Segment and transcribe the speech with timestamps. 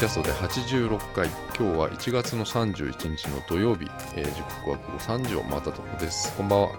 [0.00, 1.28] キャストで86回
[1.58, 3.84] 今日は1月の31日の土曜日、
[4.16, 6.34] えー、時刻は午後3時を回ったところです。
[6.38, 6.68] こんばんは。
[6.68, 6.78] こん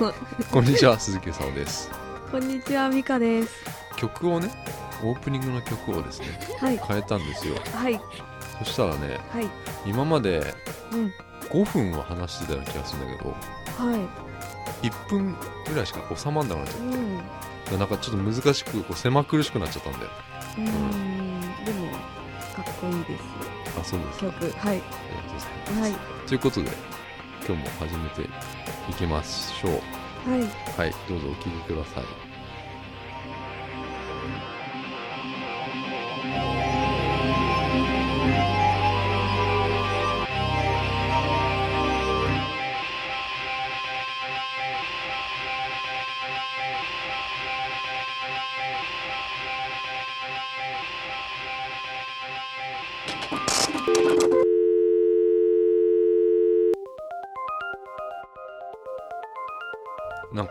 [0.00, 0.14] ばんは
[0.50, 1.88] こんにちは鈴木さんです。
[2.32, 3.64] こんにちはミカです。
[3.96, 4.50] 曲をね
[5.04, 6.26] オープニングの曲をですね
[6.58, 6.78] はい。
[6.78, 7.54] 変えたんですよ。
[7.76, 8.00] はい。
[8.58, 9.48] そしたらねはい。
[9.86, 10.52] 今まで
[10.92, 11.12] うん。
[11.48, 13.96] 5分は話してたような気がするんだけどは
[14.82, 14.88] い。
[14.88, 15.36] 1分
[15.68, 17.20] ぐらいしか収まんなくなっちゃっうん。
[17.66, 20.10] たなんかちょっと難しくこう狭苦しくなっちゃったんだよ。
[20.58, 21.21] うーん
[22.82, 23.22] かっこいいです
[23.80, 24.26] あそうですか。
[24.26, 24.82] 曲はい。
[25.80, 25.92] はい。
[26.26, 26.70] ということで
[27.46, 28.22] 今日も始めて
[28.90, 29.72] いきましょう。
[30.30, 30.40] はい。
[30.76, 32.31] はいどうぞお聴きください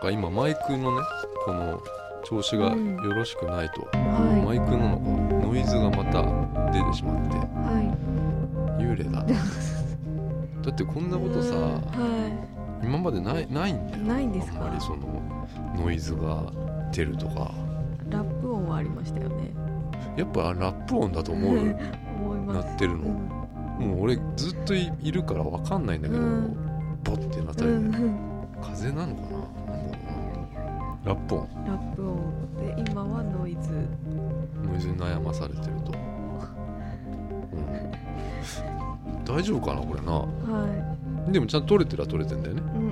[0.02, 1.02] か今マイクのね
[1.46, 1.80] この
[2.24, 2.96] 調子がうん。
[2.96, 5.00] よろしくないと、はマイクの
[5.48, 6.22] ノイズがまた
[6.72, 7.36] 出てしまって。
[7.36, 7.38] い。
[7.40, 9.24] は幽霊だ。
[10.62, 11.80] だってこんいなことさうんは
[12.84, 14.02] 今までないないんだよ。
[14.02, 14.58] いないんですか？
[14.60, 14.98] あんまりその
[15.76, 16.44] ノイズが
[16.92, 17.50] 出るとか。
[18.10, 19.52] ラップ音はありましたよね。
[20.16, 21.74] やっぱラップ音だと思う？
[22.52, 23.08] なってるの。
[23.80, 26.56] もう俺ずっといいるから分かんないんだけど、うん。
[27.02, 28.62] ボッてなったうんりね、うん。
[28.62, 29.38] 風なのかな？
[31.04, 31.48] ラップ音。
[31.66, 32.16] ラップ音。
[32.58, 33.70] で今はノイズ。
[34.64, 35.92] ノイズに悩まされてると、
[37.52, 37.56] う
[39.20, 40.12] ん、大丈夫かなこれな。
[40.12, 42.60] はでもちゃんと取れてるは取れてんだよね。
[42.60, 42.82] いうん。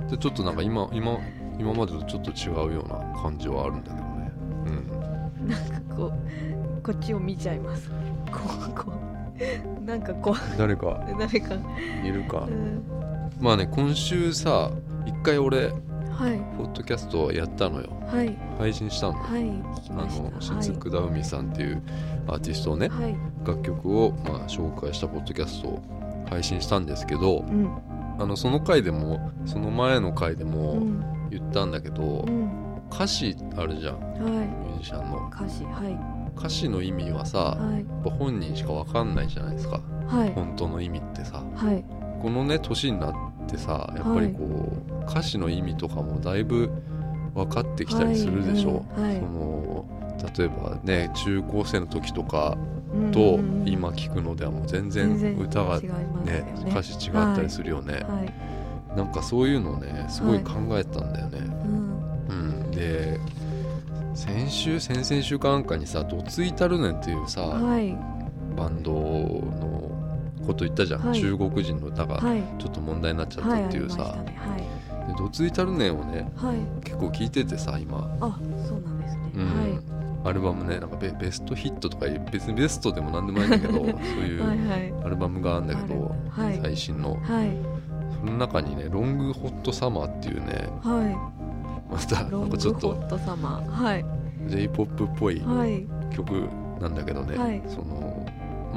[0.00, 0.08] うん。
[0.08, 1.18] でちょっとなんか今今
[1.58, 4.32] 今までとちょっと違うような感じはあるんだけどね。
[5.40, 5.48] うん。
[5.48, 7.90] なんかこうこっちを見ちゃいます。
[8.32, 9.84] こうこう。
[9.84, 10.86] なんかこ誰か。
[10.86, 11.54] う誰か。
[12.02, 12.40] いるか。
[12.40, 12.82] うん。
[13.40, 14.70] まあね今週さ
[15.04, 15.72] 一回俺
[16.16, 16.38] はい。
[16.56, 17.90] ポッドキャストやったのよ。
[18.06, 18.34] はい。
[18.58, 19.12] 配信したの。
[19.14, 19.50] はい。
[19.90, 20.54] あました。
[20.54, 21.82] の雫田海さんっていう
[22.26, 23.16] アーティストをねはい、はい、
[23.46, 25.82] 楽曲をまあ紹介したポッドキャストを
[26.30, 27.70] 配信したんですけどうん。
[28.18, 31.28] あのその回でもその前の回でうもん。
[31.30, 32.50] 言ったんだけどうん。
[32.90, 34.00] 歌詞あるじゃん。
[34.00, 34.22] はい。
[34.22, 35.28] ミュージシャンの。
[35.28, 36.38] 歌詞はい。
[36.38, 37.80] 歌詞の意味はさはい。
[37.80, 39.80] やっぱ本人しか分かんないじゃないですか。
[40.06, 40.32] はい。
[40.32, 41.42] 本当の意味ってさ。
[41.54, 41.84] はい。
[42.22, 43.18] このね年になって
[43.56, 44.72] さやっぱりこ
[45.06, 46.70] う、歌詞の意味とかもだいぶ
[47.34, 49.86] 分かってきたりするでしょ、はいその
[50.38, 52.56] 例えばね中高生の時とか
[52.94, 56.54] うんと今聞くのではもう全全然歌が違いますよね。
[56.70, 58.96] 歌詞違ったりするよね、はい。
[58.96, 61.40] なんかそういうのをねすごい考えたんだよね、
[62.28, 62.64] うん。
[62.64, 62.70] うん。
[62.70, 63.20] で
[64.14, 67.94] 先週先々週かなんかにさ「どついたるねん」っていうさ、はい。
[68.56, 69.85] バンドの
[70.46, 71.20] こと言ったじゃん、はい。
[71.20, 72.42] 中国人の歌がはい。
[72.58, 73.96] ちょっと問題になっちゃったっていうさ。
[73.96, 74.36] りました、ね
[75.06, 76.56] でどついたるねんをねはい。
[76.56, 79.82] はい結構聞いててさ今、あそうなんですね、うん。
[80.28, 83.98] アルバムねなんかベベストヒットとか別にベストでもなんでもないんだけどそういはい
[84.48, 84.94] はういはい。
[85.04, 86.58] アルバムがあるんだけど、はい。
[86.60, 87.14] 最新の。
[87.22, 87.50] はい。
[88.18, 93.70] その中にね「ロングホットサマー」っていうねはまたなんかちょっとグホットサマー。
[93.70, 94.04] はい。
[94.48, 95.86] J p o p っぽいはい。
[96.14, 96.48] 曲
[96.80, 97.62] なんだけどね、はい。
[97.68, 98.05] その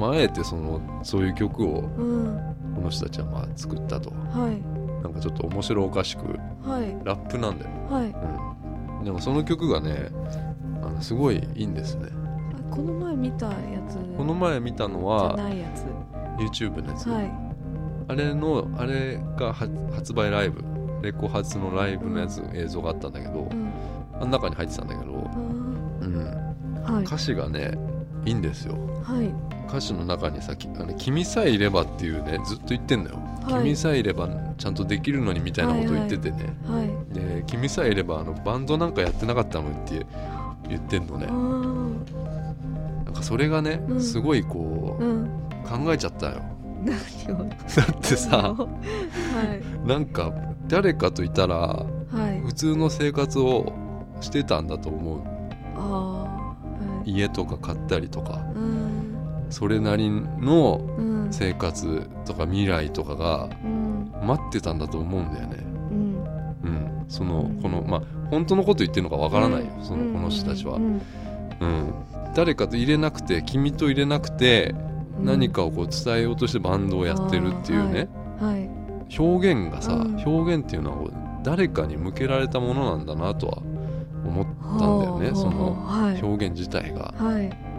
[0.00, 2.56] まああえてそのそういう曲をうん。
[2.74, 4.10] この人たちはまあ作ったと。
[4.10, 5.02] はい。
[5.02, 6.22] なんかちょっと面白おかしく
[6.66, 6.96] はい。
[7.04, 8.14] ラップなんだよ、はい。
[8.98, 10.08] うん、でもその曲がね
[10.82, 12.08] あのすごいいいんですね。
[12.70, 13.52] あこの前見たや
[13.88, 15.84] つこの前見たのはないやつ。
[16.38, 17.30] YouTube のやつ、はい。
[18.08, 19.54] あれのあれがは
[19.94, 20.64] 発売ライブ
[21.02, 23.70] レコ発のライブのやつ、映像があったんだけどうん。
[24.14, 27.04] あの中に入ってたんだけど、あうん、ーはい。
[27.04, 27.76] 歌詞がね
[28.24, 28.74] いいんですよ。
[29.02, 29.30] はい
[29.70, 33.62] 歌詞の中にさ「きあの君さえいれば」っていうねずっと言ってんだよ、はい。
[33.62, 34.28] 君さえいれば
[34.58, 40.04] ちゃんとできるのにみたいなこと言っててね、はいで君さえいればあのバンドなんかやってなかったのって
[40.68, 41.26] 言ってんのね。
[43.04, 44.00] なんかそれがね、うん。
[44.00, 45.24] すごいこう、うん。
[45.64, 46.34] 考えちゃったよ。
[46.84, 46.92] だ
[47.82, 48.68] ってさは
[49.84, 49.88] い。
[49.88, 50.32] なんか
[50.68, 51.86] 誰かといたらは
[52.32, 52.40] い。
[52.44, 53.72] 普通の生活を
[54.20, 55.18] してたんだと思う。
[55.78, 57.12] はい。
[57.12, 58.40] 家とか買ったりとか。
[58.54, 58.89] うん
[59.50, 61.10] それなりのうん。
[61.32, 64.12] 生活とか未来とかがうん。
[64.26, 65.56] 待ってたんだと思うんだよね。
[65.90, 66.24] うん。
[66.64, 67.04] うん。
[67.08, 67.62] そのうん。
[67.62, 69.66] このまあ本当のこと言ってるのかわからないよ。
[69.82, 70.12] そのうん。
[70.12, 70.76] この人たちは。
[70.76, 71.00] うん。
[71.60, 71.92] うん。
[72.34, 74.74] 誰かと入れなくて君と入れなくて
[75.18, 75.24] うん。
[75.26, 78.08] 何かをこう伝えようとしてバンドをやってるっていうね。
[78.40, 78.68] はい。
[79.18, 80.22] 表現がさうん。
[80.24, 81.10] 表現っていうのは
[81.42, 83.58] 誰かに向けられたものなんだなとは
[84.26, 85.30] 思ったんだよね。
[85.34, 85.78] その
[86.22, 87.14] 表現自体が。
[87.16, 87.69] はい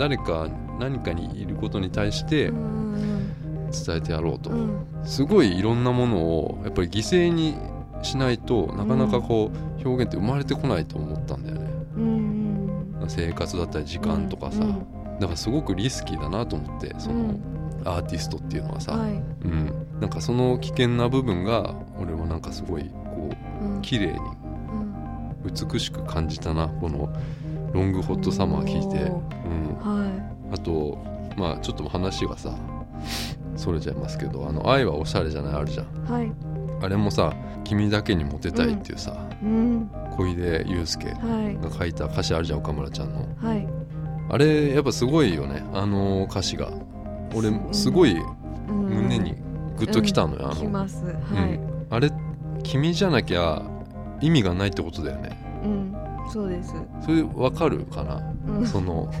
[0.00, 0.48] 誰か
[0.78, 7.56] 何かにいることに対してうん伝えてやろうと、うんすごいいろんなものをやっぱり犠牲に
[8.02, 11.70] しないとなかなかこう表現って生まれてこないと思ったんだよね。
[11.96, 14.86] うん生活だったり時間とかさ、うん
[15.20, 17.42] だからすごくリスキーだなと思ってその、うん。
[17.84, 19.12] アーティストっていうのはさ、はい。
[19.12, 23.30] うん、なんかその危険な部分が俺はなんかすごいこ
[23.78, 25.70] う綺麗にうん。
[25.70, 27.10] 美しく感じたなこの
[27.72, 30.10] 「ロングホットサマー」聞いて、おうん、は
[30.52, 30.98] あと
[31.36, 32.54] まあちょっと話がさ
[33.56, 35.86] それちゃいますけど「あの愛はおしゃれじゃない」あるじゃん。
[35.86, 36.32] いはい。
[36.82, 37.34] あれもさ
[37.64, 39.90] 「君だけにモテたい」っていうさ、うん。
[40.16, 41.56] 小出祐介はい。
[41.62, 43.26] が書いた歌詞あるじゃん岡村ちゃんの。
[43.36, 43.66] はい。
[44.30, 45.62] あれやっぱすごいよね。
[45.72, 46.68] あの歌詞が。
[47.34, 48.16] 俺うんすごい
[48.68, 48.76] うん。
[48.88, 49.34] 胸に
[49.76, 50.56] グッときたのよ、あの。
[50.56, 51.04] きます。
[51.04, 51.10] は
[51.46, 51.60] い。
[51.90, 52.10] あれ
[52.62, 53.62] 君じゃなきゃ
[54.20, 55.38] 意味がないってことだよね。
[55.64, 55.94] うん
[56.30, 56.74] そうです。
[57.02, 58.22] それわかるかな？
[58.46, 58.66] うん。
[58.66, 59.12] その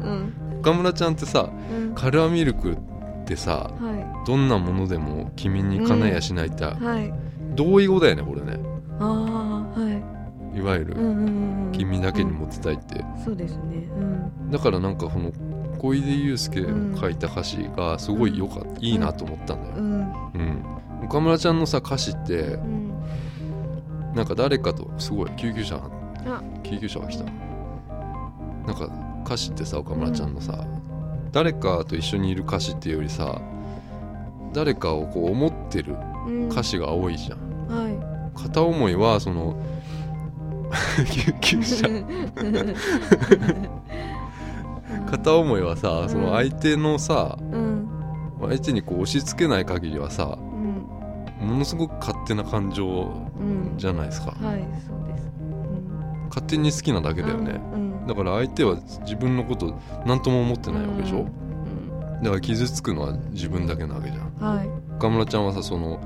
[0.00, 0.32] うん。
[0.60, 1.94] 岡村ちゃんってさうん。
[1.94, 2.76] カルアミルクっ
[3.24, 7.12] てさはどんなものでも君に叶えやしないって、いはい。
[7.54, 8.58] 同意語だよねこれね。
[8.98, 9.90] ああは
[10.54, 10.58] い。
[10.58, 11.72] いわゆる、うんうんうんうん。
[11.72, 13.88] 君だけにモテたいって、そうですね。
[13.96, 14.50] うん。
[14.50, 15.32] だからなんかこの
[15.78, 20.00] 小出祐介の書いた歌詞がすごいよかった、いいなと思ったんだよ、うん。
[20.34, 22.92] うん、岡村ちゃんのさ歌詞ってうん。
[24.14, 25.90] なんか誰かとすごい救急車あ
[26.62, 27.24] 救急車が来た。
[28.66, 28.88] なんか
[29.24, 30.64] 歌詞ってさ岡村ちゃんのさ、
[31.32, 33.40] 誰かと一緒にいる歌詞っていうよりさ
[34.52, 35.96] 誰かをこう思ってる
[36.26, 36.48] うん。
[36.48, 37.38] 歌詞が多いじゃん、
[37.68, 37.94] はい。
[38.34, 39.56] 片思いはその
[41.12, 41.86] 救急車。
[45.10, 46.08] 片思いはさ、うん。
[46.08, 47.88] その相手のさうん。
[48.40, 50.38] 相手にこう押し付けない限りはさ
[51.40, 51.48] うん。
[51.48, 52.86] ものすごく勝手な感情
[53.38, 53.74] うん。
[53.76, 55.30] じゃないですか、はいそうです。
[55.30, 55.35] うん
[56.36, 64.56] 勝手に好きなだけだよね、うんだから相手は自分のこと何とも思ってないわけでしょ、うんだから傷つくのは自分だけなわけじゃん。
[64.56, 64.68] はい。
[64.96, 66.00] 岡村ちゃんはさその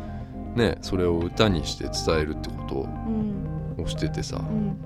[0.56, 3.76] ねそれを歌にして伝えるってこうん。
[3.76, 4.76] とをしててさうん。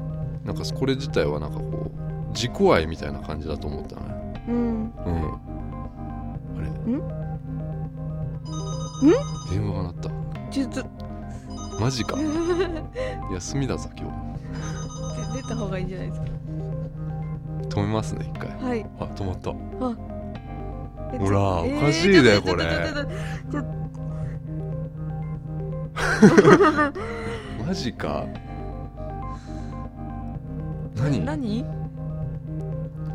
[0.44, 1.90] なんかこれ自体はなんかこ
[2.28, 4.56] う自己愛みたいな感じだと思ったねうん。
[4.56, 5.34] うん。
[6.56, 6.68] あれ？
[6.68, 7.00] ん？
[9.50, 10.10] 電話が鳴った。
[10.50, 10.84] ちょっと。
[11.80, 12.18] マジか。
[13.32, 14.23] 休みだぞ今
[15.34, 16.32] 出た方がいいんじゃないですか日
[17.68, 18.48] 止めますね一回。
[18.50, 18.86] はい。
[19.00, 19.50] あ止まった。
[21.12, 22.64] えほらおかしいねちょっとこれ。
[27.66, 28.24] マジか。
[30.96, 31.24] 何？
[31.24, 31.64] 何？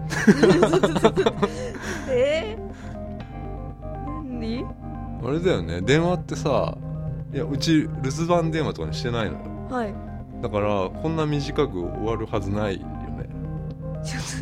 [2.09, 2.59] えー、
[4.39, 4.65] 何？
[5.25, 5.81] あれだよね。
[5.81, 6.77] 電話ってさ
[7.33, 9.39] いやうち留守番電話とかにしてないのよ。
[9.69, 10.08] はい
[10.41, 12.95] だからこんな短く終わるはずないよね。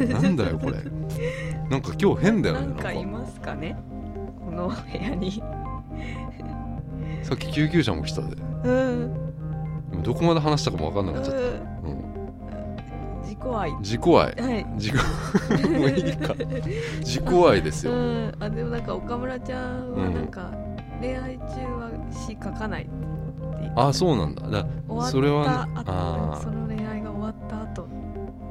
[0.08, 0.78] なんだよこれ。
[1.70, 2.92] なんか今日変だよねなんか。
[2.94, 3.76] いますかね？
[4.46, 5.42] この部屋に。
[7.24, 9.14] さっき救急車も来たでうん。
[9.90, 11.98] でもどこまで話したかも分かんなくなっちゃった、うん、
[13.24, 13.72] 自己愛。
[13.80, 14.14] 自己愛。
[14.16, 14.26] は
[14.60, 14.66] い。
[14.76, 14.96] 自己
[15.68, 16.36] もういいか。
[17.00, 18.36] 自己愛ですうよ、ん。
[18.40, 20.52] あでもなんか岡村ちゃんはなんか、
[21.02, 22.88] 恋愛中は詩書かない
[23.58, 24.48] って言ってあそうなんだ。
[24.48, 24.66] だ
[25.10, 26.42] それはあー。
[26.42, 27.88] その恋愛が終わった後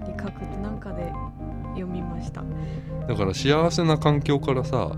[0.07, 1.11] に書くってなんかで
[1.75, 2.43] 読みました、
[3.07, 4.91] だから幸せな環境からさ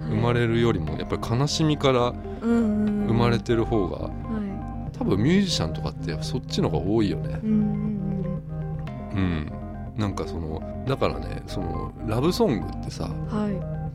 [0.00, 4.10] 生まるれるよりもやっぱり悲しみから生生まれてる方がは
[4.98, 7.34] 多分ミュージシャンとかってそっちの方が多いよね。
[7.34, 7.92] いうん
[9.96, 13.52] なんかそのだからねそのラブソングってさうんはい。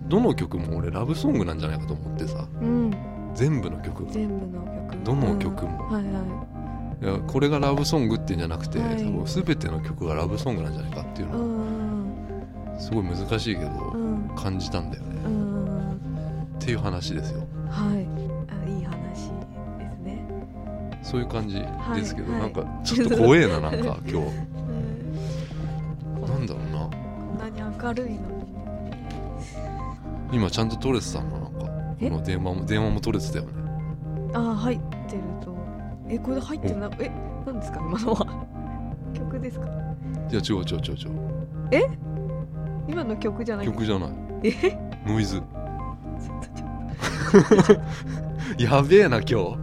[0.10, 2.46] どの曲も俺ラブソングなんじゃないかと思ってさ。
[2.62, 2.92] うん
[3.36, 4.12] 全部の曲が。
[4.12, 5.04] 全部の曲。
[5.04, 5.88] どの曲も。
[5.90, 5.94] うん。
[5.94, 6.10] はいは
[7.02, 7.06] い。
[7.06, 8.98] やこれがラブソングっていうんじゃなくて、はい。
[8.98, 12.80] 多分全ての曲がラブソングなんじゃないかっていうのはん。
[12.80, 14.30] すごい難しいけどうん。
[14.36, 15.22] 感じたんだよね。
[15.26, 15.92] うん。
[15.94, 15.98] っ
[16.60, 17.40] ていう話ですよ。
[17.70, 18.08] はい。
[18.50, 20.28] あいい話ですね、
[21.02, 21.56] そういう感じ
[21.96, 22.42] ですけど、はい。
[22.42, 24.18] なんかちょっと怖えななんか 今日。
[24.18, 24.20] う
[26.20, 26.80] ん、なんだろうな。
[26.80, 26.90] こ
[27.36, 28.42] んなに明るいのに。
[30.32, 31.61] 今ちゃんと取れてたのなんか
[32.02, 33.52] こえの電話も電話も取れてたよね。
[34.34, 35.56] あー入ってると。
[36.10, 36.90] えこれ入ってるな。
[37.00, 37.12] え
[37.46, 37.80] 何ですか？
[37.80, 38.46] 今のは。
[39.14, 39.68] 曲ですか？
[39.68, 39.72] い
[40.36, 41.90] や違う違う違う違う。
[42.88, 44.10] 今の曲じゃない曲じゃない。
[44.44, 44.52] え？
[44.52, 45.40] ちノイズ。
[45.40, 45.46] と
[46.56, 47.80] ちょっ
[48.60, 49.58] やべえな今日。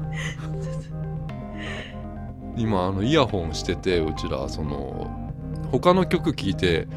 [2.56, 5.06] 今あのイヤホンしててうちらその
[5.70, 6.88] 他の曲聴いて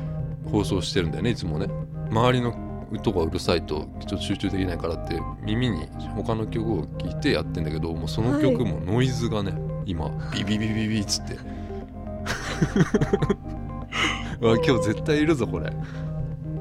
[0.51, 1.67] 放送してるんだよねいつもね。
[2.09, 2.53] 周りの
[2.91, 9.53] 音がうるさいとちょっと集中できないからって耳に他の曲を聴いてやってんだけどもうその曲もノイズがね、
[9.85, 11.37] 今ビビビビビっつって。
[14.41, 15.71] うわ今日絶対いるぞこれ。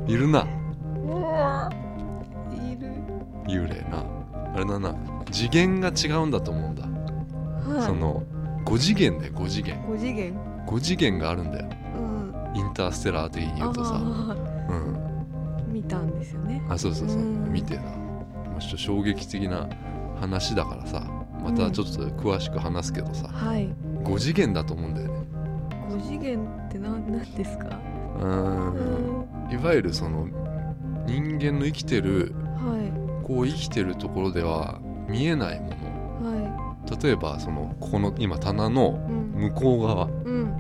[0.07, 0.41] いるな。
[0.41, 0.45] い
[2.77, 2.89] る。
[3.47, 4.05] 幽霊な。
[4.55, 4.95] あれだな。
[5.31, 6.83] 次元が違うんだと思うんだ、
[7.75, 7.83] はい。
[7.83, 8.23] その
[8.65, 9.81] 5次元だよ5次元。
[9.83, 10.39] 5次元。
[10.67, 11.69] 5次元があるんだよ。
[11.97, 12.57] うん。
[12.57, 13.93] インターステラー的に言うとさ。
[13.95, 14.37] あ
[14.69, 15.00] うん
[15.91, 16.63] たんですよね。
[16.69, 17.19] あそうそうそう。
[17.19, 17.53] うん。
[17.53, 17.83] 見てな。
[17.83, 19.69] もうちょっと衝撃的な
[20.21, 21.03] 話だからさ。
[21.43, 23.75] またちょっと詳しく話すけどさ、はい。
[24.05, 25.15] 5次元だと思うんだよね。
[25.89, 27.79] 5次元って何なんですか？
[28.21, 29.49] うん。
[29.49, 29.51] ん。
[29.51, 30.29] いわゆるその
[31.07, 36.39] 人間の生きてるはこう生きてるところでは見えないもの。
[36.39, 36.43] い。
[36.43, 39.51] は例えばそのここの今棚のいうん。
[39.51, 40.55] 向こう側うん。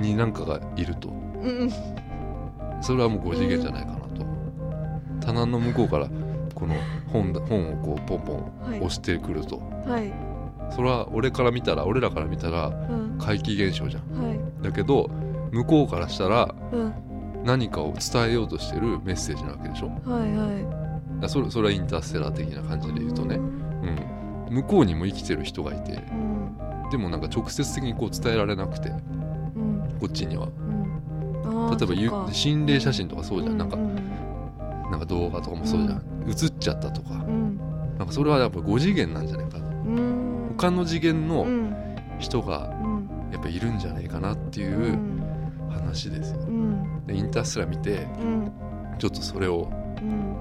[0.00, 1.08] に何かがいると。
[1.08, 1.12] う
[1.64, 1.70] ん。
[2.80, 3.95] それはもう5次元じゃないか
[5.26, 6.08] 棚の向こうから
[6.54, 6.74] この
[7.12, 8.78] 本だ本をこうポンポンはい。
[8.78, 10.12] 押してくると、はい。
[10.74, 13.18] それは俺から見たら俺らから見たらうん。
[13.18, 14.24] 怪奇現象じゃん。
[14.24, 14.38] はい。
[14.62, 15.10] だけど
[15.50, 16.94] 向こうからしたらうん。
[17.44, 19.88] 何かを伝えようとしてるメッセージなわけでしょ。
[19.88, 21.28] はいはい。
[21.28, 26.90] それそれはインターステラー的な感じで言うとね、うん、向こうにも生きてる人がいてうん。
[26.90, 29.96] でもなんか直接的にこう伝えられなくてうん。
[29.98, 30.48] こっちには。
[31.78, 34.05] 例えば心霊写真とかそうじゃん、なんかうん
[34.90, 37.14] なんか動画とかもそうじゃん、映っちゃったとか。
[37.26, 37.58] うん。
[37.98, 39.66] なんかそれはやっぱ5次元なんじゃないかな。
[39.66, 40.54] うん。
[40.56, 41.76] 他の次元うのん。
[42.18, 43.08] 人がうん。
[43.32, 45.22] やっぱいるんじゃないかなっていううん。
[45.70, 46.40] 話ですよ。
[46.40, 47.06] うん。
[47.06, 48.52] でインターステラー見てうん。
[48.98, 50.36] ちょっとそれをうん。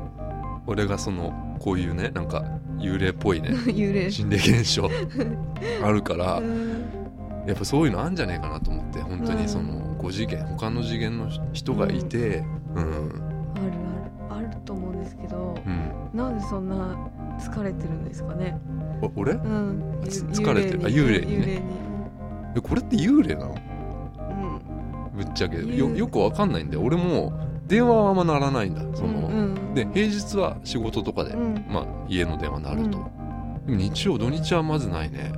[0.68, 2.44] 俺がそのこういうねなんか
[2.78, 4.10] 幽霊っぽいね 幽霊。
[4.12, 4.90] 心霊現象
[5.84, 6.86] あるからうん。
[7.48, 12.44] やっぱそういうのあるんじゃないかなと思って本当にその5次元他の次元の人がいて
[12.76, 13.25] うん
[16.50, 16.96] そんな
[17.40, 18.58] 疲れてるんですかね。
[19.02, 19.34] お俺？
[19.34, 20.00] うん。
[20.04, 20.80] 疲れてる。
[20.84, 21.62] あ幽霊にね。
[22.56, 23.56] えこれって幽霊なの？
[24.20, 25.18] うん。
[25.18, 25.58] ぶっちゃけ。
[25.58, 27.34] 幽よよくわかんないんで俺も
[27.68, 31.66] 電話はあんまならないんだその、うんで平日は仕事とかで、うん。
[31.68, 33.12] まあ家の電話なると、でも
[33.68, 35.34] 日曜土日はまずないね。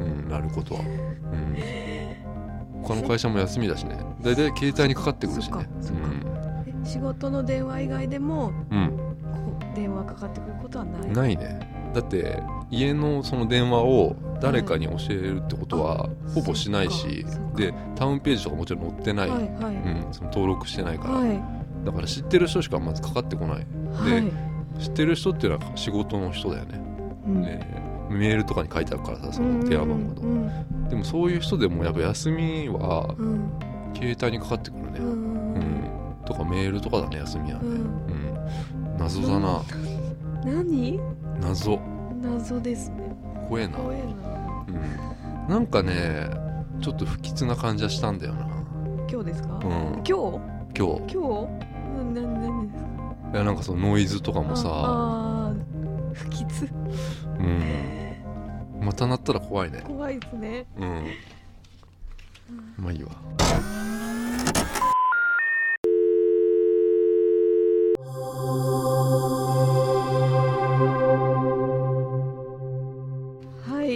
[0.00, 0.80] うんなることは。
[0.80, 1.56] うん。
[2.82, 3.96] 他の会社も休みだしね。
[4.22, 5.52] 大体携帯にかかってくるしね。
[5.52, 6.02] そっかそっか。
[6.66, 9.09] え仕事の電話以外でもうん、
[9.74, 11.02] 電話かかってくることはない。
[11.02, 11.90] うん、ないね。
[11.94, 17.56] だって家のその電話を誰かに教えるってことはほぼしないし、そっかそっか。
[17.56, 19.74] でタウンページとかもちろん載ってない、はいはい。
[19.74, 21.40] うん、その登録してないから、はい。
[21.84, 23.56] だから知ってる人しかまずかかってこない。
[23.56, 23.62] は
[24.78, 24.80] い。
[24.80, 26.80] 知ってる人っていうのは仕事の人だよね、
[27.26, 27.42] うん。
[27.42, 27.66] で
[28.08, 33.50] メールとかに書いてあるからさその電話番号の、うんでもそういう人でもやっぱ休みはうん。
[33.94, 34.98] 携帯にかかってくるね。
[35.00, 35.54] う、ん。
[35.54, 36.24] うん。
[36.24, 37.72] とかメールとかだね休みはね、うん。
[37.74, 38.30] うん
[39.00, 39.62] 謎だな、
[40.44, 41.00] 何？
[41.40, 41.80] 謎。
[42.22, 43.16] 謎ですね。
[43.48, 44.04] 怖えな、怖えな。
[44.68, 46.28] うん、なんかね
[46.82, 48.46] ちょっと不吉な感じはしたんだよな。
[49.10, 49.54] 今日ですか？
[49.54, 49.62] うん。
[49.62, 50.04] 今日？
[50.04, 50.42] 今日。
[50.74, 51.16] 今日？
[51.98, 52.90] うんな何ですか？
[53.32, 55.54] いやなんかそのノイズとかもさ。
[56.12, 56.46] 不吉。
[57.38, 58.84] うん。
[58.84, 59.82] また鳴ったら怖いね。
[59.86, 60.66] 怖いですね。
[60.76, 61.06] うん。
[62.76, 63.12] まあいいわ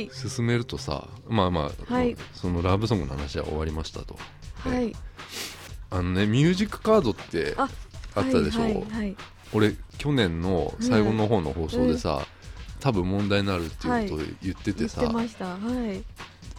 [0.09, 0.31] はい。
[0.31, 2.17] 進めるとさまあまあ、はい。
[2.35, 4.17] そのラブソングの話は終わりましたと。
[4.59, 4.95] はい。
[5.91, 7.69] あのねミュージックカードってあ
[8.15, 9.17] あったでしょ、はいはいはい。
[9.53, 12.27] 俺去年の最後の方の放送でさ、
[12.81, 15.47] 多分問題になるっていうことを言ってて言さ、ってました。
[15.47, 15.59] は
[15.93, 16.03] い。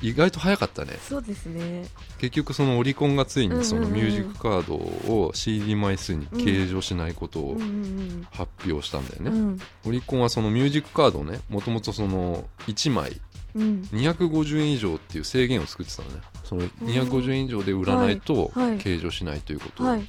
[0.01, 0.93] 意外と早かったね。
[1.01, 1.85] そうですね。
[2.19, 3.91] 結局そのオリコンがついにそのうんうん。
[3.93, 9.59] うんミュージックカードを CD 枚数に計上しないことをうんうん発表したんだよね、うん。
[9.85, 13.21] オリコンはそのミュージックカードをねもともとその1枚
[13.55, 13.81] うん。
[13.91, 16.21] 250円以上っていう制限を作ってたのね。
[16.43, 18.69] その250円以上で売らないとはい。
[18.71, 18.77] はい。
[18.77, 20.05] 計上しないということ、はい。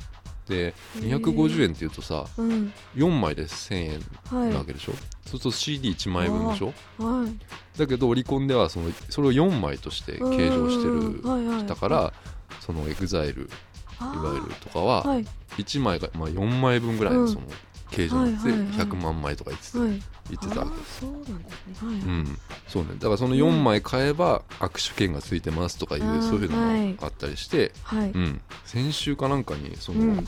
[0.49, 1.19] でへー。
[1.21, 2.73] 250円っていうとさうん。
[2.95, 4.01] 4枚で1000円
[4.41, 4.99] はいなわけでしょ、そう
[5.29, 6.67] すると CD1 枚分でしょ。
[6.99, 7.79] はい。
[7.79, 11.67] だけどオリコンではそのそれを4枚として計上してるはいはい。
[11.67, 12.13] だから
[12.61, 13.49] その EXILE い
[13.99, 14.21] あー。
[14.23, 15.27] わゆるとかははい。
[15.59, 17.47] 1枚がまあ4枚分ぐらいうんのその
[17.91, 20.55] 計上になってはいはいはい100万枚とか言ってたはい言ってた。
[20.55, 21.89] そうなんですね。
[21.91, 22.01] はい。
[22.01, 22.39] けうん。
[22.69, 22.91] そうね。
[22.95, 28.11] だからその4枚買えば握手券がついてますとかいうあーそういうのはいもあったりしてはい。
[28.11, 28.41] うん。
[28.65, 30.27] 先週かなんかにそのうん。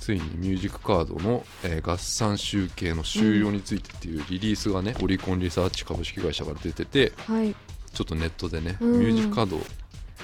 [0.00, 7.54] ついにミュージックカードの、えー合算集計の終了についてっていうリリースがね、オリコンリサーチ株式会社から出ててはい。
[7.92, 8.98] ちょっとネットでね、うん。
[9.00, 9.56] ミュージックカード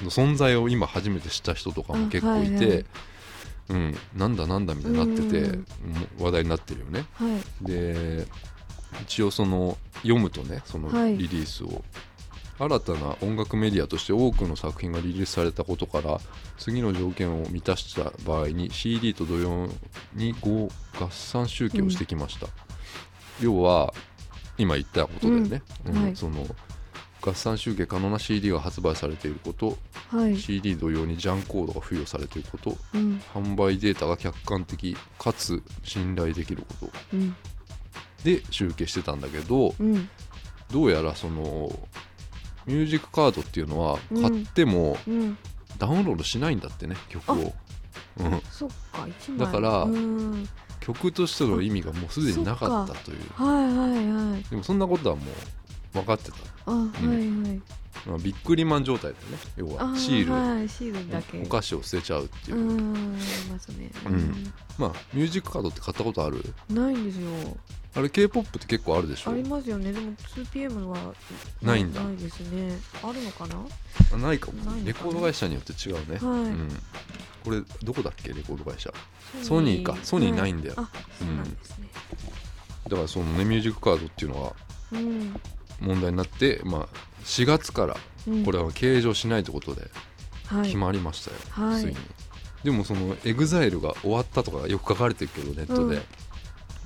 [0.05, 2.85] の存在を今初めて知った人とかも結構いて、あはいはい。
[3.71, 5.59] うん、なんだなんだみたいになってて、
[6.19, 7.05] 話題になってるよね。
[7.15, 7.65] はい。
[7.65, 8.27] で
[9.03, 11.17] 一応その読むとねそのはい。
[11.17, 11.85] リリースを。
[12.59, 16.21] 新たな音楽メディアとして多くの作品がリリースされたことから
[16.59, 19.67] 次の条件を満たした場合に CD と同様
[20.13, 20.69] に合
[21.01, 22.49] 合算集計をしてきました、
[23.41, 23.95] 要は
[24.59, 25.97] 今言ったことだよね、うん。
[25.97, 26.45] うんはいその
[27.23, 29.77] 合算集計可能な CD が発売されていること、
[30.09, 32.77] はい、CD 同様にジャンコードが付与されていること。
[32.95, 33.23] うん。
[33.35, 36.93] 販売データが客観的かつ信頼できること。
[37.15, 37.37] うん
[38.25, 40.09] で集計してたんだけどうん。
[40.71, 41.73] どうやらその
[42.67, 44.23] ミュージックカードっていうのはうん。
[44.23, 45.39] 買ってもうん。
[45.79, 47.35] ダウンロードしないんだってね曲を、
[48.19, 49.09] うん、そっか
[49.39, 50.49] だからうん。
[50.81, 53.19] 曲としての意味がもうすでになかったという。
[53.35, 54.43] はいはいはい。
[54.45, 55.27] でもそんなことはもう
[55.93, 56.37] 分かってた、
[56.67, 57.63] あ、はいはい
[58.07, 59.75] まあ、ビックリマン状態だよね。
[59.75, 61.43] 要あはシール、はいシールだけ。
[61.43, 62.57] お菓子を捨てちゃうっていう。
[62.57, 63.91] ますね。
[64.07, 64.53] うん。
[64.79, 66.43] まあミュージックカードって買ったことある？
[66.71, 67.29] ないんですよ。
[67.97, 69.33] あれ k p o p って結構あるでしょ？
[69.33, 69.93] ありますよね。
[69.93, 71.13] でも 2PM は
[71.61, 72.03] ないんだ。
[72.03, 72.79] ないですね。
[73.03, 73.57] あるのかな？
[74.15, 74.59] あないかも。
[74.85, 76.41] レコード会社によって違うね、はい。
[76.43, 76.69] うん、
[77.45, 78.29] これどこだっけ？
[78.29, 78.93] レコード会社。
[79.43, 79.83] ソニー。
[79.83, 79.97] か。
[80.05, 80.75] ソニーないんだよ。
[80.79, 81.51] あそうなんね。
[82.89, 84.53] だからそのねミュージックカードっていうのが
[84.93, 85.35] うん。
[85.81, 86.89] 問題になって、まあ、
[87.25, 87.97] 4月から
[88.29, 88.45] うん。
[88.45, 89.91] これは計上しないということで
[90.47, 90.65] はい。
[90.65, 91.37] 決まりましたよ、
[91.69, 91.83] はい。
[91.83, 91.97] ついに。
[92.65, 96.03] でもその EXILE が終わったとかよく書かれてるけどネットで、うん。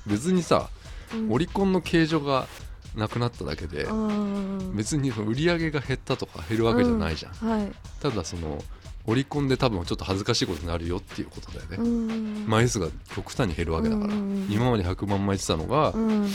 [0.07, 0.69] 別にさ
[1.13, 1.31] うん。
[1.31, 2.47] オリコンの計上が
[2.95, 3.85] なくなっただけで
[4.73, 7.71] 別にその売り上げが減ったとか減るわけじゃないじゃん、はい。
[7.99, 8.63] ただその
[9.05, 12.45] オリコンで多分ちょっと恥ずかしいことになるよっていうことだよね、うん。
[12.47, 14.47] 枚数が極端に減るわけだから、うん。
[14.49, 16.29] 今まで100万枚ってたのがうん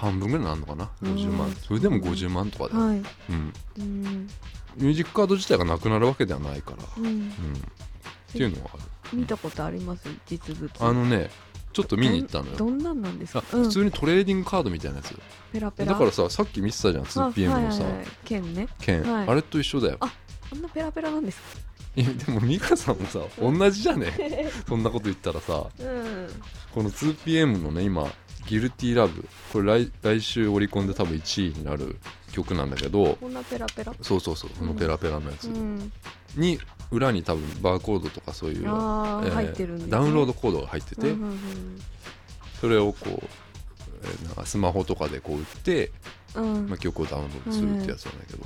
[0.00, 0.90] 半分ぐらいになるのかな？
[1.02, 1.14] うん。
[1.14, 1.50] 50万。
[1.52, 2.96] それでも50万とかで、はい。
[2.96, 4.28] うん、うん。
[4.76, 7.04] ミュージックカード自体がなくなるわけではないから、うん。
[7.06, 7.30] うん、っ
[8.32, 8.82] ていうのはある。
[9.12, 10.08] 見たことあります？
[10.26, 10.70] 実物。
[10.80, 11.28] あのね
[11.72, 12.56] ちょっと見に行ったのよ。
[12.56, 13.62] どんなんなんですあかうん。
[13.64, 15.16] 普通にトレーディングカードみたいなやつ
[15.52, 15.92] ペラペラ。
[15.92, 18.06] だからささっき見てたじゃん 2PM のさ、あはいはいはい。
[18.24, 18.68] 剣ね。
[18.80, 19.28] 剣、はい。
[19.28, 19.96] あれと一緒だよ。
[20.00, 20.12] あ
[20.48, 21.60] こんなペラペラなんですか？
[21.96, 24.12] いやでも美香さんもさ同じじゃね？
[24.66, 25.66] そんなこと言ったらさ。
[25.78, 26.28] うん。
[26.72, 28.06] この 2PM のね今
[28.50, 29.28] 「ギルティラブ。
[29.52, 31.96] これ来来週オリコンで多分1位になる
[32.32, 33.16] 曲なんだけど。
[33.20, 33.94] こんなペラペラ。
[34.02, 34.50] そうそうそう。
[34.58, 35.44] このペラペラのやつ。
[35.46, 35.92] うん。
[36.34, 36.58] に
[36.90, 41.38] 裏に多分バーコードとかそういう、えー入ってるダウンロードコードが入ってて、うんうん
[42.60, 43.28] それをこう、
[44.02, 45.92] えーなんかスマホとかでこう売って、
[46.34, 46.54] うん。
[46.54, 48.44] うんまあ、曲をダウンロードするってやつなんだけど、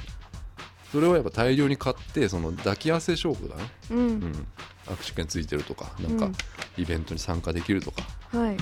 [0.93, 4.47] それをやっぱ大量に買ってその抱き合わせ勝負だね、ううんん、
[4.87, 6.35] 握手券ついてるとかなんかうん。
[6.77, 8.03] イベントに参加できるとか、
[8.37, 8.57] はい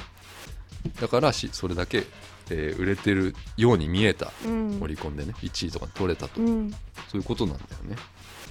[1.00, 2.04] だからしそれだけ、
[2.50, 4.78] えー売れてるように見えたうん。
[4.82, 6.70] オリコンでね1位とかに取れたと、うん。
[6.70, 6.76] そ
[7.14, 7.96] ういうことなんだよね。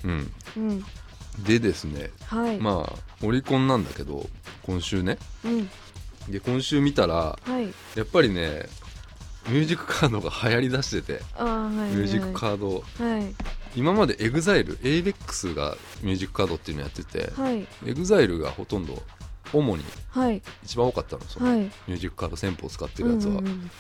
[0.04, 0.86] うん、うん。
[1.44, 2.58] でですねはい。
[2.60, 4.28] まあオリコンなんだけど
[4.64, 5.18] 今週ね。
[5.46, 5.70] うん。
[6.32, 7.74] で今週見たらはい。
[7.96, 8.66] やっぱりね
[9.50, 12.84] ミュージックカードが流行りだしててあーはいミュージックカード。
[13.04, 13.36] はい。
[13.76, 17.68] 今まで EXILEABEX がミュージックカードっていうのやっててはい。
[17.86, 19.02] EXILE がほとんど
[19.54, 19.84] 主に。
[20.10, 20.42] はい。
[20.64, 21.60] 一番多かったのそのはい。
[21.60, 23.72] ミュージックカード戦法を使ってるやつは、うんうん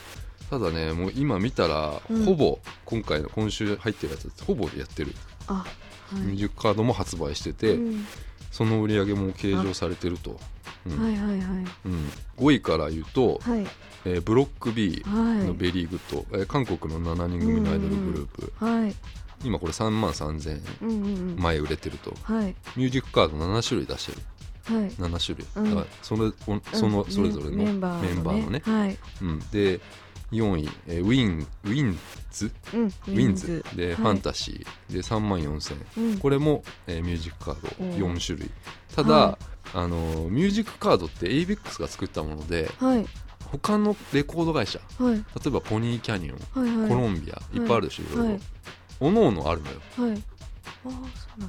[0.49, 2.25] ただねもう今見たら、うん。
[2.25, 5.13] ほぼ今回の今週入ってるやつほぼやってる、
[5.47, 5.65] あは
[6.11, 8.05] ミューいジックカードも発売してて、うん。
[8.51, 10.37] その売り上げも計上されてると、
[10.85, 11.01] うん。
[11.01, 11.39] はいはいはい。
[11.39, 13.65] うん、5位から言うと、はい。
[14.03, 15.47] えーブロック B はい。
[15.47, 18.93] の Very Good、えー韓国の7人組のアイドルグループ、はい。
[19.45, 21.35] 今これ3万3000うんうんうん。
[21.39, 22.13] 枚売れてると。
[22.23, 22.55] はい。
[22.75, 24.17] ミュージックカード7種類出してる。
[24.17, 24.30] はい
[24.71, 25.75] 7種類、うん。
[25.75, 27.11] だからそのおそのうん。
[27.11, 28.61] それぞれのメンバーのね。
[29.51, 29.79] で
[30.31, 32.51] 4位、えーウィン w-inds.。
[32.73, 32.81] うん。
[32.83, 33.63] ウ w-inds.。
[33.75, 33.95] で、はい。
[33.95, 34.93] ファンタジー。
[34.93, 36.17] で3万4000うん。
[36.19, 37.67] これも、えーミュージックカード。
[37.83, 38.49] お4種類。
[38.95, 39.37] ただ、は
[39.73, 43.05] あのーミュージックカードって avex が作ったものではい。
[43.51, 44.79] 他のレコード会社。
[44.97, 45.15] はい。
[45.15, 46.89] 例えばポニーキャニオン、はいはい。
[46.89, 47.41] コロンビア。
[47.53, 48.41] いっぱいあるでしょ、いろいろ、はい。
[49.01, 49.81] おのおのあるのよ。
[49.97, 50.23] はい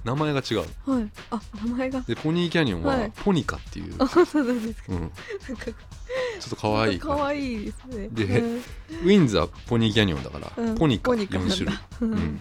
[0.04, 0.56] 名前が違う。
[0.86, 1.10] だはい。
[1.30, 2.00] あ名前が。
[2.02, 3.12] でポニーキャニオンははい。
[3.24, 5.04] ポニカっていう、あそうなんですかうん、ちょ
[5.48, 8.08] なんかっと可愛い可愛いですね。
[8.12, 8.56] でうん。
[8.56, 10.74] ウィンズはポニーキャニオンだから、うん。
[10.76, 11.74] ポニカポニカなん4種類。
[11.74, 12.14] だ、ううん。
[12.14, 12.40] ん、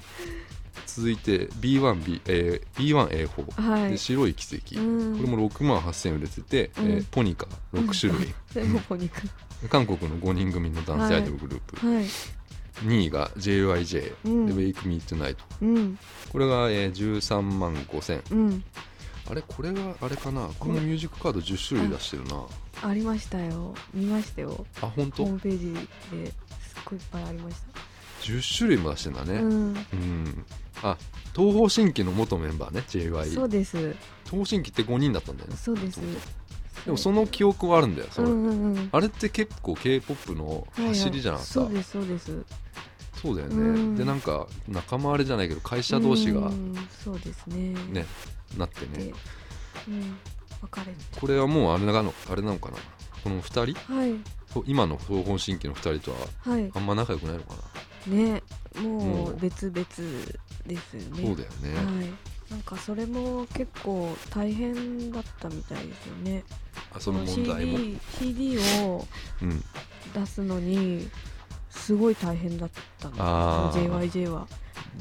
[0.86, 3.91] 続いて B1B、えー、B1A4、はい。
[3.91, 5.17] で白い奇跡、うん。
[5.17, 6.91] これも6万8000売れてて、うん。
[6.91, 8.34] えーポニカ6種類、
[9.69, 12.06] 韓国の5人組の男性アイドルグループ、はい
[12.84, 14.45] 2位が JYJ、うん。
[14.47, 15.99] で Wake Me Tonight うん。
[16.31, 18.63] これが、えー、13万5000うん。
[19.29, 19.41] あれ？
[19.41, 20.49] これがあれかな？
[20.60, 22.43] このミュージックカード10種類出してるな。
[22.84, 23.73] ありましたよ。
[23.93, 24.65] 見ましたよ。
[24.81, 25.25] あ本当？
[25.25, 25.88] ホームページですっ
[26.86, 27.55] ごいいっぱいありまし
[28.21, 29.39] 10種類も出してんだた、ね。
[29.39, 29.51] うん。
[29.51, 30.45] うん、
[30.84, 30.97] あ
[31.36, 33.77] 東方神起の元メンバーね JY そうです。
[34.25, 35.55] 東方神起って5人だったんだよね。
[35.55, 35.99] そうです
[36.86, 38.89] でもその記憶はあるんだよそれ、うんうんうん。
[38.91, 43.21] あれって結構 k p o p の走りじゃなかった、はいはいそうですそうです。
[43.21, 43.95] そうだよね、うん。
[43.95, 47.75] でなんか仲間割れじゃないけど会社同士がうんそうですね。
[47.91, 48.05] ね
[48.57, 49.13] なってでね
[49.88, 50.17] うん
[50.62, 52.77] 別れちこれはもうあれなのあれなのかな？
[53.23, 53.93] この2人？
[53.93, 54.15] はい。
[54.65, 56.17] 今の東方神起の2人とは
[56.55, 56.71] はい。
[56.73, 57.53] あんま仲良くないのか
[58.07, 58.41] な、ね
[58.81, 59.38] ももうう。
[59.39, 59.86] 別々
[60.65, 61.25] ですよね。
[61.27, 62.10] そうだよね、はい
[62.52, 66.44] なんかそれも結構大変だったみたいですよね。
[66.94, 69.08] あその問題も、CD, CD を
[69.42, 69.64] うん、
[70.14, 71.10] 出すのに
[71.70, 73.90] すごい大変だったんですあー。
[73.90, 74.48] JYJ は。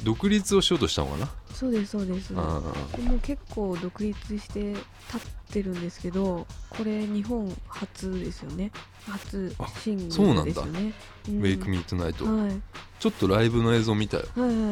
[0.04, 2.32] 独立をしようとしたのかな、そうですそうです。
[2.36, 2.62] あ
[2.96, 4.78] でも結構独立して立
[5.18, 5.20] っ
[5.52, 8.70] てるんですけどこれ日本初ですよね。
[9.08, 10.92] 初あシンそうなんだグルですよね。
[11.28, 12.52] ー「ウェイク・ミートナイト」はい。
[13.00, 14.26] ちょっとライブの映像見たよ。
[14.36, 14.70] はいはいは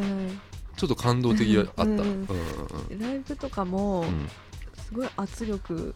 [0.79, 1.91] ちょっと感動的あった、うん。
[1.91, 4.29] うんうんいライブとかもうん。
[4.88, 5.95] すごい圧力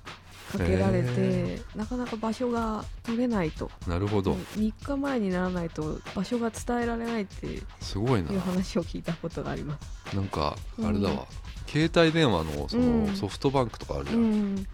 [0.51, 3.71] かけられて、へなかなか場所が取れないと。
[3.87, 4.35] なるほど。
[4.57, 8.39] 3日前にならないと場所が伝えられないっていうすごいな。
[8.41, 10.15] 話を聞いたことがあります。
[10.15, 10.87] なんかうん。
[10.87, 11.27] あれだわ、
[11.69, 13.17] 携帯電話のそのうん。
[13.17, 14.67] ソフトバンクとかあるじゃ、うんん。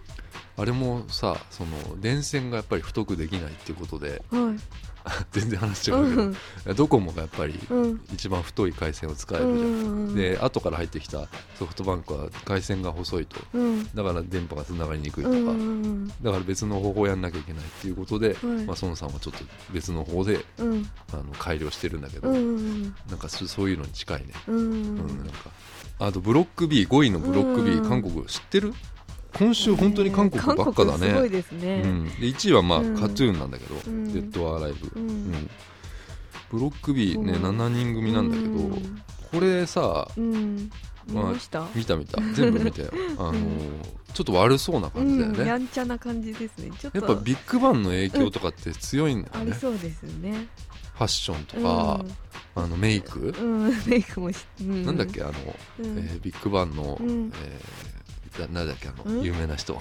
[0.57, 4.59] あれもさその電線がやっぱり太くできないっていうことではい
[5.31, 6.75] 全然話違ううけど、ん。
[6.75, 8.01] ドコモがやっぱりうん。
[8.13, 10.15] 一番太い回線を使えうるじゃん、ん。
[10.15, 13.39] で後から入ってきたソフトバンクは回線が細いと。
[13.53, 13.89] うん。
[13.93, 20.89] だから電波がつながりにくいとか、うんうんだから別の方法をやんなきゃいけないっていうことで、まあ、孫さんはちょっと別の方でうん。
[21.13, 25.49] あの改良してるんだけど、うんうんなんかそそういうのに近いね、うんうんなんか。
[25.99, 27.89] あとブロック B5 位のブロック B、うん。
[27.89, 28.73] 韓国知ってる？
[29.37, 31.81] 今週本当に韓国ばっかだ韓国すごいね、ですね。
[31.83, 32.95] うん、で1位はまあ、うん。
[32.95, 34.13] カトゥーンなんだけど、ん。
[34.13, 35.31] デッド・アライブ、ううん。
[35.31, 35.49] ん
[36.51, 37.39] ブロック B ね、う。
[37.39, 39.01] ん7人組なんだけど、うん。
[39.31, 40.69] これさうん。
[41.07, 41.33] 見まあ
[41.75, 42.21] 見た見た。
[42.33, 42.91] 全部見たよ。
[43.17, 46.71] あのーちょっと悪そうな感じだようん、やね、んちゃな感じですね。
[46.79, 46.97] ちょっと。
[46.97, 50.47] やっぱビッグバンの影響とかって強いんだあよね、りそうですね。
[50.95, 52.03] ファッションとか、
[52.55, 55.31] あのメイク、うん、うん、メイクもし、うん、なんだっけあの、
[55.79, 55.97] うん。
[55.99, 57.31] えービッグバンの、うん。
[57.43, 57.88] えー、
[58.37, 59.21] ななんだっけあの、うん？
[59.23, 59.79] 有名な人。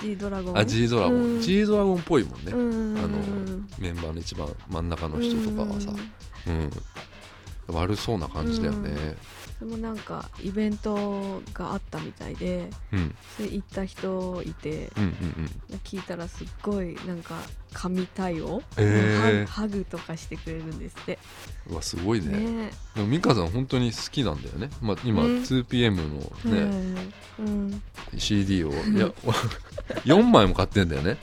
[0.00, 0.58] G ドラゴン？
[0.58, 1.40] あ G ドラゴン、うん。
[1.40, 3.08] G ドラゴンっぽいもんね、うんあの
[3.78, 5.90] メンバーの一番真ん中の人とかはさ、
[6.46, 6.70] うん
[7.68, 8.90] 悪そうな感じだよね
[9.62, 15.10] それもなんかイベントがあったみたいでうん、それ行った人いてうんうん
[15.70, 15.78] うん。
[15.84, 17.36] 聞いたらすっごいなんか
[17.72, 19.46] 神対応、えー。
[19.46, 21.18] ハグとかしてくれるんですって。
[21.70, 22.38] うわすごいね。
[22.38, 22.70] ね。
[22.96, 25.36] でも美香さん本当に好きなんだよね、まあ、今、うん。
[25.42, 27.82] 2PM のね、はいうん、
[28.18, 28.70] CD を。
[28.70, 29.06] いや
[30.04, 31.18] 4枚も買ってんだよね、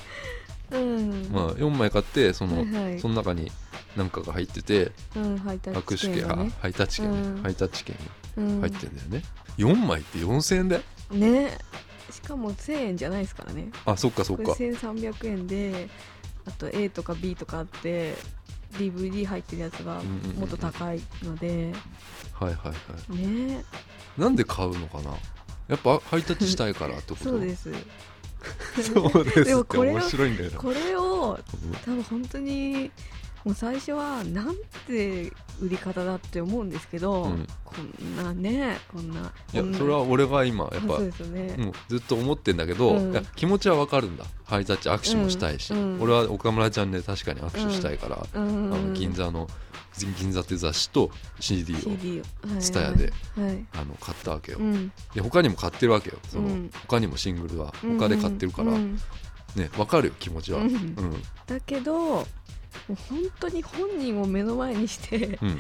[0.72, 3.00] うん、まあ、4枚買ってその,、はいはい。
[3.00, 3.52] その中に
[3.96, 7.44] 何かが入っててうん、ハイタッ握手券、チ券がねあハイタッチ券ね、うん。
[7.44, 8.10] ハイタッチ券うん
[8.62, 9.24] 入ってんだよね、
[9.58, 10.82] 4枚って4000円だよ。
[11.12, 11.58] ね。
[12.12, 13.70] しかも1000円じゃないですからね。
[13.86, 14.52] あそっかそっか。
[14.54, 15.90] 1300円で
[16.46, 18.16] あと A とか B とかあって
[18.74, 20.02] DVD 入ってるやつが
[20.38, 21.72] もっと高いので、
[22.34, 22.74] はいはいは
[23.10, 23.18] い。
[23.18, 23.64] ね。
[24.18, 25.12] なんで買うのかな。
[25.68, 27.24] やっぱハイタッチしたいからってこと？
[27.30, 27.72] そうです。
[28.82, 29.64] そうですって。
[29.64, 30.58] これを面白いんだよな。
[30.58, 32.92] これをうん多分本当に
[33.46, 34.56] もう最初はなん
[34.88, 37.48] て売り方だって思うんですけど、うん。
[37.64, 39.22] こんなねこんない
[39.52, 39.74] こんな。
[39.74, 43.12] やそれは俺が今やっあぱそうですよね、もうずっと思ってんだけど、うん。
[43.12, 44.26] いや気持ちはわかるんだ。
[44.44, 46.02] ハイタッチ握手もしたいし、うんうん。
[46.02, 48.74] 俺は岡村ちゃんで確かに握手したいから、うん。
[48.74, 49.48] あの銀座の
[50.18, 52.24] 銀座って雑誌と CD を CD を。
[52.96, 53.66] ではい。
[53.74, 54.92] あの買ったわけよ、うん。
[55.14, 56.18] で他にも買ってるわけよ。
[56.28, 56.70] その、うん。
[56.88, 59.00] 他にもシングルは他で買ってるから、うん
[59.56, 60.70] ねわかるよ気持ちは、ううん。
[60.70, 62.22] んだけども
[62.90, 65.60] う本当に本人を目の前にしてうん。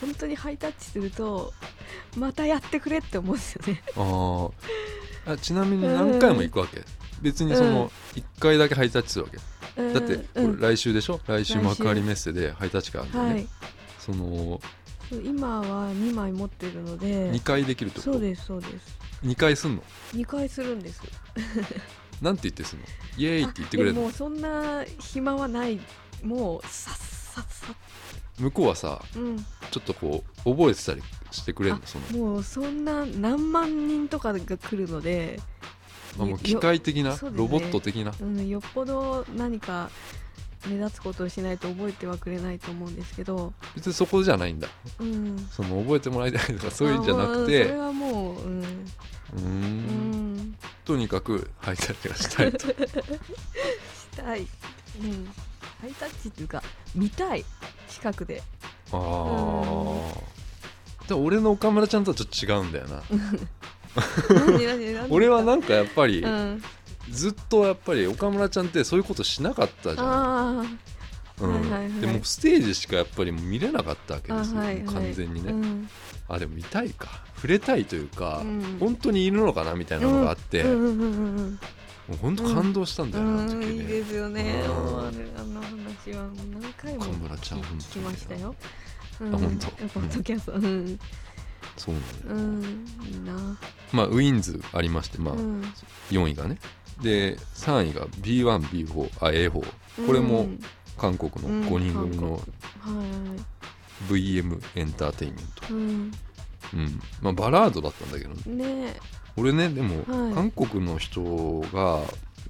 [0.00, 1.52] 本当にハイタッチすると
[2.16, 3.82] またやってくれって思うんですよね。
[3.96, 4.52] あー。
[5.26, 6.82] あちなみに何回も行くわけ、
[7.20, 10.24] 別にその1回だけハイタッチするわけ、だって
[10.58, 11.20] 来週でしょ？
[11.26, 13.48] 来週幕張メッセでハイタッチがあるんだよね、はい。
[13.98, 14.60] その
[15.10, 18.12] 今は2枚持ってるので2回できるってこと？
[18.12, 18.72] そうですそうです。
[19.24, 19.82] 2回すんの
[20.14, 21.02] ？2回するんです
[22.20, 22.84] なんて言ってすんの？
[23.16, 24.02] イエーイって言ってくれるの？
[24.02, 25.78] もそんな暇はない。
[26.22, 27.74] もうさっさっさ
[28.38, 29.38] 向こうはさうん。
[29.70, 31.82] ちょっとこう覚えてたりしてくれるの？
[31.84, 35.38] あその、もうそんな何万人とかが来るので、
[36.16, 37.18] まあ、もう機械的な、ね。
[37.32, 38.12] ロボット的な？
[38.20, 39.90] うん、よっぽど何か
[40.66, 44.66] 目立つことをしないと覚えてはくれないと思うんですけど、別にそこじゃないんだ。
[44.98, 48.64] うん、その覚えてもらいたいとかそういうんじゃなくあもうそてれはもう、うん。
[49.36, 50.07] うん、
[50.88, 52.60] とにかくハイタッチがしたいと。
[52.72, 52.74] し
[54.16, 55.28] たい、うん、
[55.82, 56.62] ハイタッチっていうか
[56.94, 57.44] 見たい
[57.90, 58.42] 近くで。
[58.90, 58.98] ああ
[61.06, 63.02] でも俺の岡村ちゃんとはちょっと違うんだよな。
[65.10, 66.62] 俺はなんかやっぱりうん、
[67.10, 70.78] ずっとやっぱり岡村ちゃんってそういうことしなかったじゃん
[71.38, 74.84] でもステージしかやっぱり見れなかったわけあですよ、はいはい。
[74.84, 75.88] 完全にね、うん。
[76.28, 77.24] あでも見たいか。
[77.36, 78.76] 触れたいというか、うん。
[78.80, 81.58] 本当にいるのかなみたいなのがあって、うんうんうんうん
[82.08, 84.64] もう本当感動したんだよね、あのうん、いい時ねですよね。
[84.64, 84.68] あ
[85.42, 88.54] の話は何回も聞きましたよ。
[89.20, 89.66] うあ本当。
[89.88, 90.52] ポッドキャスト。
[90.52, 90.98] うん、
[91.76, 91.94] そう
[92.26, 93.58] なのよ、うん、いいな。
[93.92, 95.62] まあウィンズありまして、まあうん、
[96.10, 96.58] 4位がね。
[97.02, 99.52] で3位が B1B4 あ A4
[100.06, 100.60] これもうん
[100.98, 106.12] 韓国のうん5人組のはい、VM エンターテインメント、うん、
[106.74, 107.00] うん。
[107.22, 108.34] まあ、バラードだったんだけど。
[108.50, 108.64] ね。
[108.64, 108.96] ね
[109.36, 110.34] 俺ねでも、はい。
[110.34, 112.02] 韓国の人が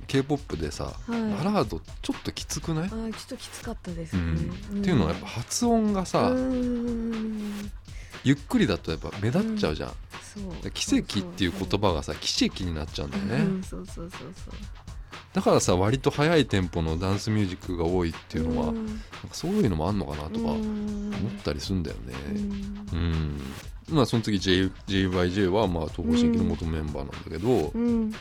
[0.06, 1.44] k p o p でさ、はい。
[1.44, 4.24] バラードちょっときつくない、あーちょっときつかったですうね。
[4.32, 4.80] ん。
[4.80, 7.70] っていうのはやっぱ発音がさ、うん、
[8.24, 9.90] ゆっくりだとやっぱ目立っちゃうじゃん、
[10.22, 10.62] そう。
[10.62, 14.54] で奇跡っていう言葉がさ奇跡になっちゃうんだよね、うん、そうそうそうそう。
[15.38, 18.86] だからさ割と速いテンポのダンスミュージックが多いっていうのは、うん。
[18.86, 21.12] なんかそういうのもあんのかなとかうん。
[21.14, 22.14] 思ったりするんだよね。
[22.92, 23.40] うん。
[23.88, 28.12] うん、まあその次 J- JYJ はまあ東方神起の元メンバーなんだけど、うん。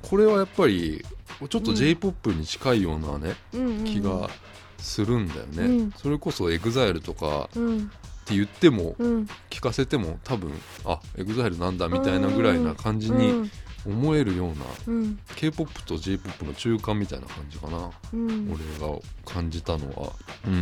[0.00, 1.04] これはやっぱり
[1.50, 1.76] ちょっとうん。
[1.76, 4.30] J p o p に近いようなね、うん気が
[4.78, 5.92] するんだよね、うん。
[5.96, 7.78] それこそ EXILE とかうん。
[7.78, 7.80] っ
[8.26, 9.28] て言ってもうん。
[9.50, 10.52] 聞かせても多分
[10.84, 13.50] あ EXILE なんだみたいなぐらいな感じに
[13.86, 14.54] 思えるような
[14.86, 15.18] うん。
[15.36, 18.52] K p o p と j p o p の中間みたいな感じかな、うん。
[18.80, 20.12] 俺が感じたのは。
[20.46, 20.54] ううん。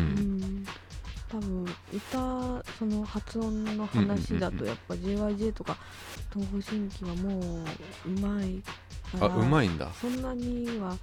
[0.63, 0.67] ん
[1.31, 4.65] 多分歌その発音の話だうんうんうんうん。
[4.65, 5.79] とやっぱ JYJ とか
[6.33, 7.65] 東方神起はもう
[8.07, 8.63] うまい
[9.19, 9.91] かあらうまいんだ。
[10.01, 10.97] そんなには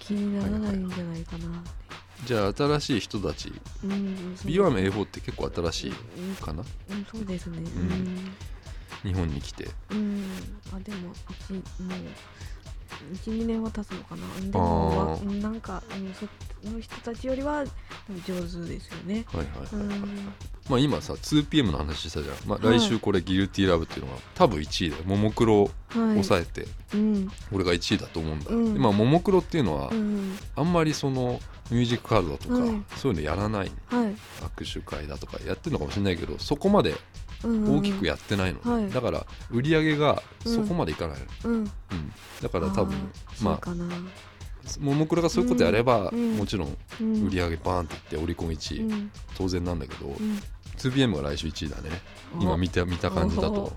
[0.00, 1.70] 気にならないんじゃないかなって、
[2.26, 3.52] じゃあ新しい人たち。
[3.84, 6.62] うんそう B1 の A4 って結構新しいうんかな？
[6.90, 7.58] うんそうですね
[9.02, 9.68] 日本に来て。
[9.90, 10.24] うん、うん、
[10.74, 11.62] あでも一もう
[13.24, 14.22] 12年は経つのかな。
[14.40, 16.26] でもなんか、うん、そ
[16.70, 17.64] の人たちよりは
[18.26, 19.24] 上手ですよね。
[19.32, 20.32] はいはいはい、うん。
[20.68, 22.78] まあ今さ 2PM の話したじゃん、まあ、はい。
[22.78, 26.24] 来週これ「ギルティラブっていうのが多分1位でももクロをはい。
[26.24, 26.66] 抑えて。
[26.94, 27.30] うん。
[27.52, 28.74] 俺が1位だと思うんだ、うん。
[28.74, 32.82] でまあももクロっていうのはうんあんまりそのミュージックカードだとか、はい。
[32.96, 33.72] そういうのやらない。
[33.86, 34.14] はい。
[34.56, 36.96] 握手会だとかやってるのかもしれないけどそこまでうん
[37.46, 38.92] 大きくやってないのね、はい。
[38.92, 41.60] だから売り上げがそこまでいかないの、うん。
[41.60, 41.68] うん。
[42.42, 42.94] だから多分
[43.42, 43.70] まあ
[44.80, 46.36] ももクロがそういうことやれば、うん。
[46.36, 49.10] もちろんうん、売り上げバーンっていってオリコン1位、うん。
[49.36, 50.40] 当然なんだけど、うん。
[50.76, 51.90] 2PM が来週1位だね。
[52.40, 53.72] 今お見た見た感じだと、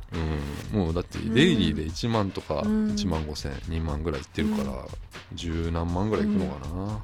[0.74, 2.88] うん、もうだってデイリーで1万とかうん。
[2.88, 4.86] 1万5千2万ぐらいいってるから、
[5.34, 7.02] 十何万ぐらいいくのかな、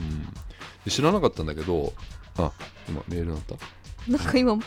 [0.00, 0.22] うん。
[0.84, 1.92] で知らなかったんだけど
[2.38, 2.50] あ
[2.88, 3.54] 今メールなった。
[4.10, 4.58] なんか今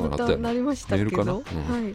[0.00, 0.32] まかなった。
[0.32, 1.94] よねたなりましたけど、うんはい、はい、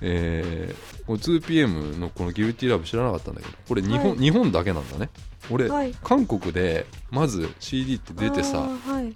[0.00, 4.18] えー、これ 2PM のこの「ギルティラブ知らなかったんだけどこれ日本,、はい。
[4.18, 5.10] 日本だけなんだね。
[5.50, 5.94] 俺、はい。
[6.02, 9.14] 韓国でまず CD って出てさはい。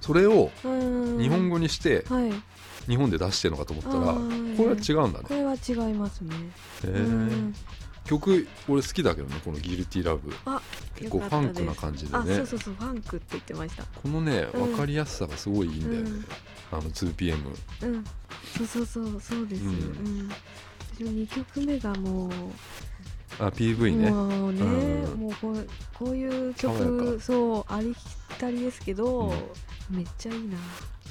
[0.00, 1.18] それをうん。
[1.18, 2.32] 日本語にしてはい。
[2.88, 4.14] 日本で出してるのかと思ったら
[4.56, 5.24] これは違うんだね。
[5.26, 6.34] これは違いますね。
[6.84, 6.92] へー。
[6.94, 7.54] うん
[8.06, 10.60] 曲俺好きだけどねこの「ギルティラブあ
[10.94, 13.84] 結構ファンクな感じであねそうそうそうファンクって言ってました。
[13.84, 14.66] このねうん。
[14.68, 16.24] 分かりやすさがすごいいいんだよね、うん。
[16.72, 17.36] あの 2PM
[17.82, 18.04] うん。
[18.56, 19.74] そうそうそうそうです、ううん。
[20.28, 20.30] ん。
[20.94, 22.30] 私も2曲目がもう
[23.38, 24.10] あ PV ね。
[24.10, 25.20] もうね、うん。
[25.20, 27.98] もうこうこういう曲そうありき
[28.38, 29.34] たりですけど、
[29.90, 30.56] めっちゃいいな。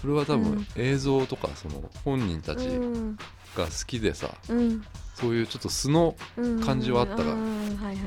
[0.02, 0.68] それは多分うん。
[0.76, 3.16] 映像とかその本人たちうん。
[3.56, 4.84] が好きでさうん
[5.16, 7.24] そういうちょっと素のうん感じはあったか。
[7.24, 7.98] らうんはいはい。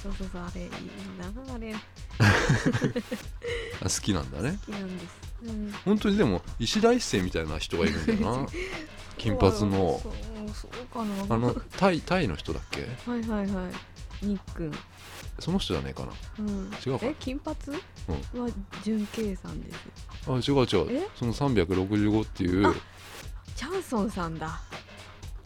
[0.00, 0.42] そうそうそう。
[0.42, 0.70] あれいい
[1.18, 1.74] なあれ。
[3.80, 4.58] あ好きなんだね。
[4.66, 8.46] 好きなんです、うん、本当にでも石田一世みたいな人がいるんだよな。
[9.16, 10.00] 金髪の。
[11.28, 12.82] あのタイタイの人だっけ？
[13.10, 13.68] はいはいは
[14.22, 14.26] い。
[14.26, 14.72] にっくん、
[15.38, 16.12] その人じゃねえかな。
[16.40, 17.06] うん、違うか。
[17.06, 17.54] え金髪？
[17.76, 18.50] は
[18.82, 19.78] 純慶さんです。
[20.26, 21.04] あ違う違う。
[21.04, 21.08] え？
[21.16, 22.68] その365っていう。
[22.68, 22.74] あ
[23.54, 24.60] チャンソンさんだ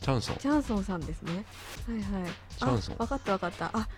[0.03, 0.37] チャンソン。
[0.37, 1.45] チャンソンさんですね。
[1.89, 2.31] はいはい。
[2.59, 2.95] チャンソン。
[2.99, 3.71] あ分かった分かった。
[3.73, 3.89] あ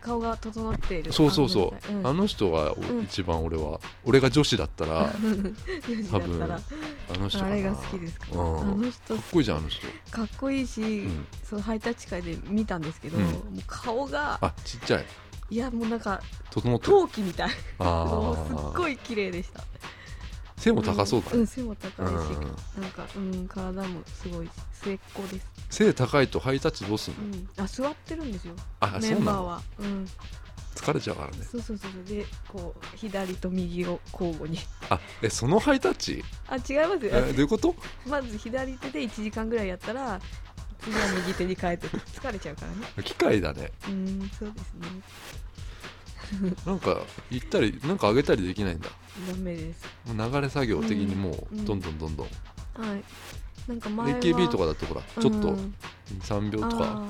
[0.00, 1.12] 顔が整っている。
[1.12, 1.74] そうそうそう。
[1.74, 3.02] あごめんあの人がおうん。
[3.04, 6.60] 一番俺は俺が女子だったらうん4時だ多分ったら。
[7.14, 8.26] あの人あれが好きですか？
[8.32, 8.60] うん。
[8.60, 9.14] あの人。
[9.14, 9.86] かっこいいじゃんあの人。
[10.10, 11.26] かっこいいし、ん。
[11.44, 13.24] そのハイタッチ会で見たんですけど、うん。
[13.24, 15.06] もう顔があちっちゃい。
[15.50, 16.92] いやもうなんか整ってる。
[16.92, 17.50] 陶器みたい。
[17.50, 19.62] すっあごい綺麗でした
[20.58, 21.38] 背も高そうだね。
[21.38, 22.82] んん背も高いし、うん。
[22.82, 27.20] なんかうん体もすごい末っ子です、背高いとハイタッチどうすんの？
[27.22, 28.54] うん、あ座ってるんですよ。
[28.80, 29.62] あメンバーは。
[29.78, 30.08] うん。
[30.74, 31.38] 疲れちゃうからね。
[31.50, 34.58] そうそうそうでこう左と右を交互に。
[34.90, 36.22] あえそのハイタッチ？
[36.46, 37.74] あ違いますえよどういうこと？
[38.06, 40.20] まず左手で1時間ぐらいやったら
[40.80, 42.86] 次は右手に変えて疲れちゃうからね。
[43.02, 43.72] 機械だね。
[43.88, 44.88] うんそうですね
[46.66, 47.00] なんか
[47.30, 48.88] 行ったりなんか上げたりできないんだ。
[49.28, 49.84] ダメです。
[50.12, 51.60] もう流れ作業的にもうん。
[51.60, 53.04] うどんどんどんどん、はい。
[53.68, 55.74] なんか前は AKB とかだとほらちょっとうん
[56.20, 57.02] 3秒とか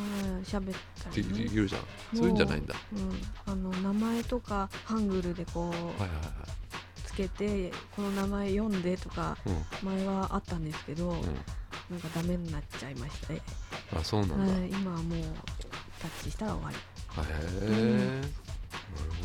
[0.44, 1.48] 喋ったでり、ね。
[1.48, 1.82] きるじゃん。
[2.16, 2.74] そういうんじゃないんだ。
[2.92, 6.12] うん、あの名前とかハングルでこうはいはいは
[7.04, 9.98] つけてこの名前読んでとかいうん。
[9.98, 11.20] 前はあったんですけど、うん。
[11.90, 13.40] なんかダメになっちゃいましたね、
[13.98, 15.20] あそうなんだ、はい、今はもう
[15.98, 16.74] タッチしたら終わへ
[17.62, 18.28] え、なる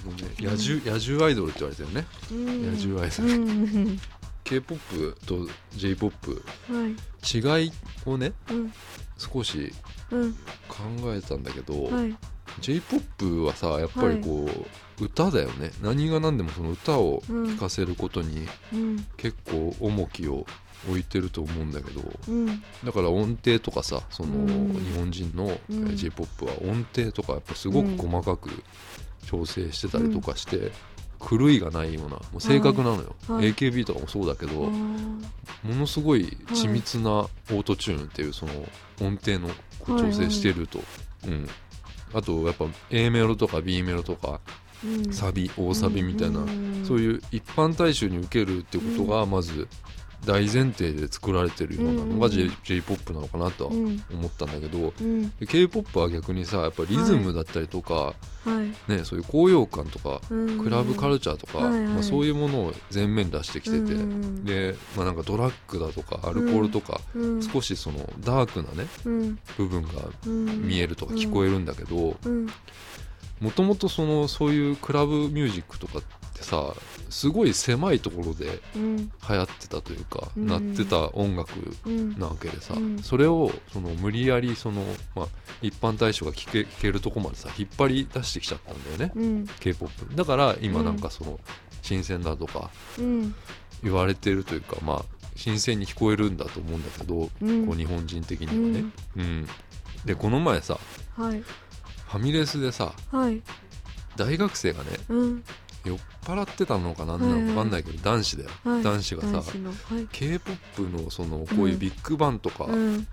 [0.03, 0.29] ほどね。
[0.39, 2.05] 野獣野獣アイドルって言われてるね。
[2.31, 3.99] 野獣アイドうル、ん。
[4.43, 4.77] K p o
[5.15, 6.31] p と j p o p
[6.73, 7.63] はい。
[7.63, 7.71] 違い
[8.05, 8.73] をねうん。
[9.17, 9.71] 少し
[10.11, 10.33] うん。
[10.67, 12.15] 考えたんだけど、はい。
[12.59, 14.49] J p o p はさやっぱりこ
[14.99, 15.71] う、歌だよね。
[15.81, 19.05] 何が何でもその歌を聴かせることにうん。
[19.17, 20.45] 結構重きを
[20.89, 22.61] 置いてると思うんだけどうん。
[22.83, 24.73] だから音程とかさそのうん。
[24.73, 25.95] 日本人のうん。
[25.95, 28.49] J p o p は音程とかやっぱすごく細かく
[29.25, 30.71] 調整してたりとかして、
[31.19, 33.37] 狂いがないようなもう正確なのよ、はい。
[33.37, 33.53] はい。
[33.53, 38.51] AKB とかもそうだけど、あもーのすごい緻密なオートチューンっていうその
[39.01, 39.49] 音程の
[39.85, 40.79] 調整してると、
[41.25, 41.47] うん、
[42.13, 44.41] あとやっぱ A メロとか B メロとか
[44.83, 45.13] うん。
[45.13, 49.69] サビ大サビみたいな、んそういう一般大衆に受けるってことがまず
[50.25, 54.03] 大前提で作られてるようなのがうん j p o p なのかなとはうん。
[54.11, 55.29] 思ったんだけどうん。
[55.37, 58.13] で k p o p は逆にさやっぱリズムだったりとか、は
[58.45, 58.91] い。
[58.91, 61.87] ね、そういう高揚感とかうんクラブカルチャーとか、はいはい。
[61.87, 69.39] まあ、そういうものを前面に出してきてて、うんで、まあ、なんかドラッグだとかアルコールとか、うん少しそのダークなねうん。
[69.57, 69.89] 部分が
[70.25, 70.67] うん。
[70.67, 72.47] 見えるとか聞こえるんだけどうん。
[73.41, 76.73] もともとそのそういうクラブミュージックとかってさ
[77.09, 78.97] すごい狭いところでうん。
[78.97, 80.47] 流行ってたというか、うん。
[80.47, 81.53] なってた音楽
[81.85, 82.17] うん。
[82.17, 82.99] なわけでさ、うん。
[82.99, 84.83] それをその無理やりその、
[85.15, 85.27] まあ、
[85.61, 89.47] 一般大衆が聴け聞けるとこまでさ引っ張り出してきちゃったんだよね、うん。
[89.59, 91.39] K p o p だから今なんかその
[91.81, 93.35] 新鮮だとかうん。
[93.83, 97.67] 言われてるというかまあ新鮮に聞こえるんだと思うんだけど、うん。
[97.67, 98.85] こう日本人的にはね、
[99.17, 99.47] うん。
[100.05, 100.79] でこの前さ
[101.17, 101.41] はい。
[101.41, 103.41] ファミレスでさはい。
[104.15, 105.43] 大学生がねうん。
[105.85, 108.83] 酔っ払ってたのかなんなのか分かんないけど、男子だよ、はい。
[108.83, 109.51] 男子がさ
[110.11, 113.07] k p o p のそのこういうビッグバンとかうん。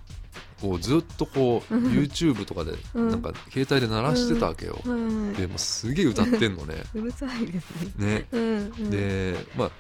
[0.62, 1.86] をずっとこう、うん。
[1.92, 3.08] YouTube とかでうん。
[3.10, 6.82] なんか携帯で鳴らしてたわけよ、はいでもうすげえ歌ってんのね。
[6.94, 8.26] うるさいですね。
[8.32, 8.90] ね。
[8.90, 9.70] でまあ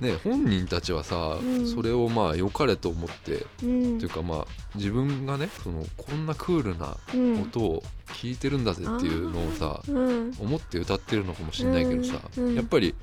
[0.00, 1.66] ね本人たちはさ、うん。
[1.66, 3.98] それをまあ良かれと思ってうん。
[3.98, 7.42] というかまあ自分がねそのこんなクールなうん。
[7.42, 10.32] 音を聞いてるんだぜっていうのをさ、うん。
[10.38, 12.20] 思って歌ってるのかもしれないけどさ、
[12.54, 12.94] やっぱり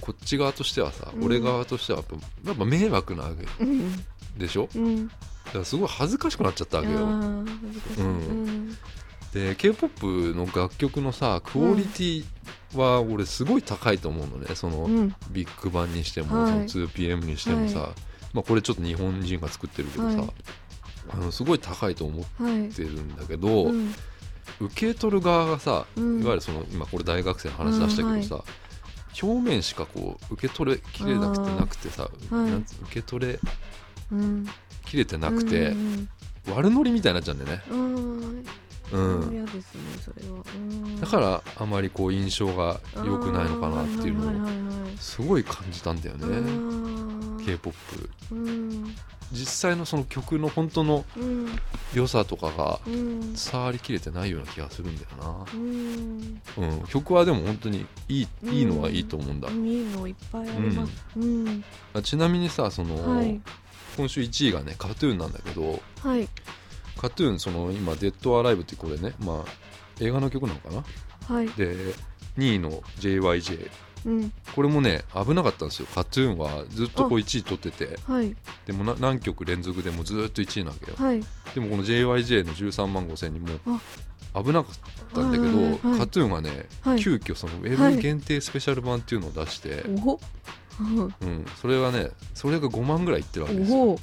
[0.00, 1.24] こっち側としてはさ、うん。
[1.24, 2.02] 俺側としては
[2.44, 4.04] やっぱ迷惑なわけうん。
[4.36, 4.68] でしょ？
[4.74, 5.08] うん。
[5.08, 5.14] だ
[5.52, 6.98] からすごい恥ずかしくなっちゃったわけよ。
[6.98, 7.02] う
[8.02, 8.76] ん
[9.32, 12.24] で k p o p の楽曲のさクオリティ
[12.74, 14.54] は俺すごい高いと思うのね。
[14.54, 15.14] そのうん。
[15.30, 16.68] ビッグバンにしても、はい。
[16.68, 17.88] その 2PM にしてもさ、は
[18.32, 20.30] まあ、これちょっと日本人が作ってるけどさ、はい。
[21.10, 23.94] あのすごい高いと思はいってるんだけど、うん
[24.60, 26.20] 受け取る側がさ、うん。
[26.20, 28.44] いわゆるその今これ大学生の話出したけどさ、
[29.22, 32.50] 表面しかこう受け取れきれなくてなくてさ、はい。
[32.50, 33.38] なんつ受け取れ
[34.10, 34.46] うん。
[34.84, 36.08] きれてなくて、うん
[36.48, 37.62] 悪ノリみたいになっちゃうんだよね、
[38.92, 39.20] うん。
[39.20, 39.62] うん、嫌ですね
[40.04, 47.44] それはうんだからあまりこう印象が良くないのかなっていうのをすごい感じたんだよね、うん。
[47.44, 48.94] K p o p うん。
[49.32, 51.46] 実際のその曲の本当のうん。
[51.94, 53.34] 良さとかがうん。
[53.34, 55.08] 伝わりきれてないような気がするんだよ
[55.54, 56.20] うん。
[56.20, 60.92] な、うん、曲はでも本当にいいうんいいのはいいと思うんだ、いいのいっぱいあります。
[61.16, 61.64] うん。
[61.94, 63.40] あちなみにさその、はい。
[63.96, 66.28] 今週1位がね KAT−TUN なんだけどはい
[66.96, 69.50] KAT−TUN その今「デッド・アライブ」ってこれねまあ
[70.00, 70.84] 映画の曲なのかな？
[71.34, 71.48] はい。
[71.50, 71.74] で
[72.38, 73.70] 2位の JYJ
[74.04, 74.32] うん。
[74.54, 75.86] これもね危なかったんですよ。
[75.94, 77.98] KAT−TUN はずっとこう1位取ってて。
[78.06, 78.34] はい。
[78.66, 80.96] でもな何曲連続でもずっと1位なわけよ。
[80.98, 81.22] はい。
[81.54, 83.48] でもこの JYJ の13万5千にも
[84.34, 84.74] 危なかっ
[85.14, 87.00] たんだけど、はいはいはい KAT−TUN がね、はい。
[87.00, 87.94] 急遽そのウェはい。
[87.96, 90.20] ブ限定スペシャル版っていうのを出して、おお
[90.80, 93.98] うん、それがねそれが5万ぐらいいってるわけですよ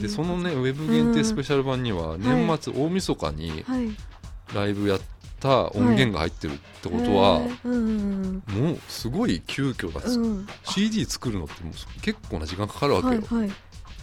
[0.00, 3.88] でそのねウェブ限定スペシャル版にはん年末大晦日にはい。
[4.54, 5.00] ライブやっ
[5.40, 10.46] た音源が入ってるってことは、もうすごい急遽だ、うん。
[10.64, 13.52] CD 作るのってもう結構な時間かかるわけよ、はいはい。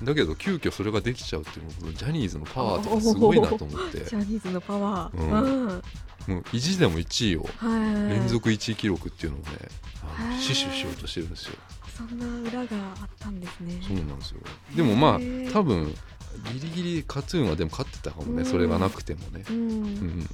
[0.03, 4.03] だけど急遽それができちゃうっていうのジャニーズのパワーとかすごいなと思って。
[4.03, 5.18] ジャニーズのパワー。
[5.18, 5.68] うん。
[5.68, 5.82] うん。
[6.28, 8.09] もう意地でも1位をはい。
[8.09, 9.45] 連続1位記録っていうのをね
[10.39, 11.55] 死守しようとしてるんですよ
[11.97, 13.79] そんな裏があったんですね。
[13.85, 14.41] そうなんですよ。
[14.75, 15.19] でもまあ
[15.51, 15.93] 多分
[16.53, 18.45] ギリギリカトゥーンはでも勝ってたかもね、うん。
[18.45, 19.43] それがなくてもね。
[19.49, 19.83] ううん。
[19.83, 20.29] ん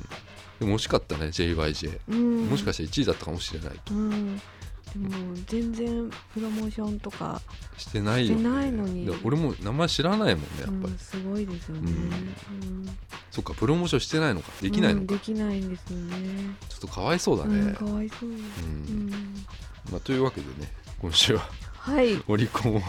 [0.59, 4.37] でも惜しかったね JYJ、うん、もしかしたら1位だったかもしれないうん。
[4.37, 7.41] でも全然プロモーションとか
[7.77, 9.05] してないよ、ね、してないのに。
[9.05, 12.89] で俺も名前知らないもんねやっぱり、うん、すごいですよね、うん。
[13.29, 14.51] そっかプロモーションしてないのか。
[14.61, 16.55] できないのか、うんできないんですよね。
[16.69, 18.37] ちょっとかわいそうだね、うん、かわいそう、ううん
[19.09, 19.45] ん、
[19.91, 21.47] まあ、というわけでね今週は。
[21.75, 22.19] はい。
[22.27, 22.81] オリコンを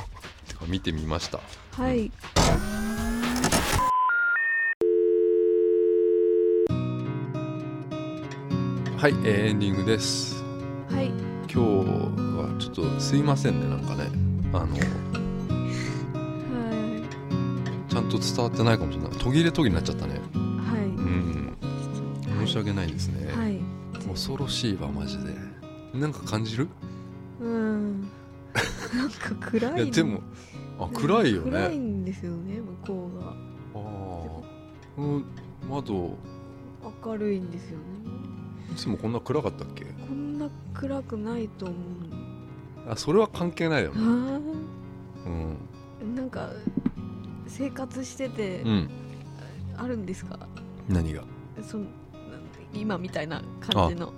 [0.67, 1.41] 見てみました。
[1.73, 2.11] はい。
[8.97, 10.43] はい、えーエンディングです。
[10.91, 11.09] はい。
[11.09, 14.11] 今日はちょっとすいませんねなんかね。
[14.55, 14.81] あのは
[17.91, 19.13] ちゃんと伝わってないかもしれない。
[19.19, 20.15] 途切れ途切れになっちゃったね。
[20.15, 20.19] い。
[20.19, 21.55] うん。
[22.47, 23.37] 申し訳ないですね、はい。
[23.37, 23.61] はい
[24.09, 25.35] 恐ろしいわマジで。
[25.93, 26.65] なんか感じる？
[26.65, 26.98] うん
[28.95, 30.21] なんか暗いいやでも
[30.79, 31.51] あ暗いよね。
[31.51, 33.27] 暗いんですよね向こうが。
[33.27, 33.35] ああ。
[33.75, 34.43] こ
[34.99, 35.23] の
[35.69, 36.17] 窓。
[37.05, 37.85] 明るいんですよね。
[38.73, 39.85] いつもこんな暗かったっけ？
[39.85, 41.79] こんな暗くないと思う。
[42.91, 43.97] あそれは関係ないよね。
[43.99, 44.01] あ
[45.27, 45.57] うん。
[46.03, 46.51] ーなんか
[47.47, 48.91] 生活しててうん。
[49.77, 50.37] あるんですか、
[50.89, 51.23] 何が？
[51.63, 51.85] その
[52.75, 54.13] 今みたいな感じの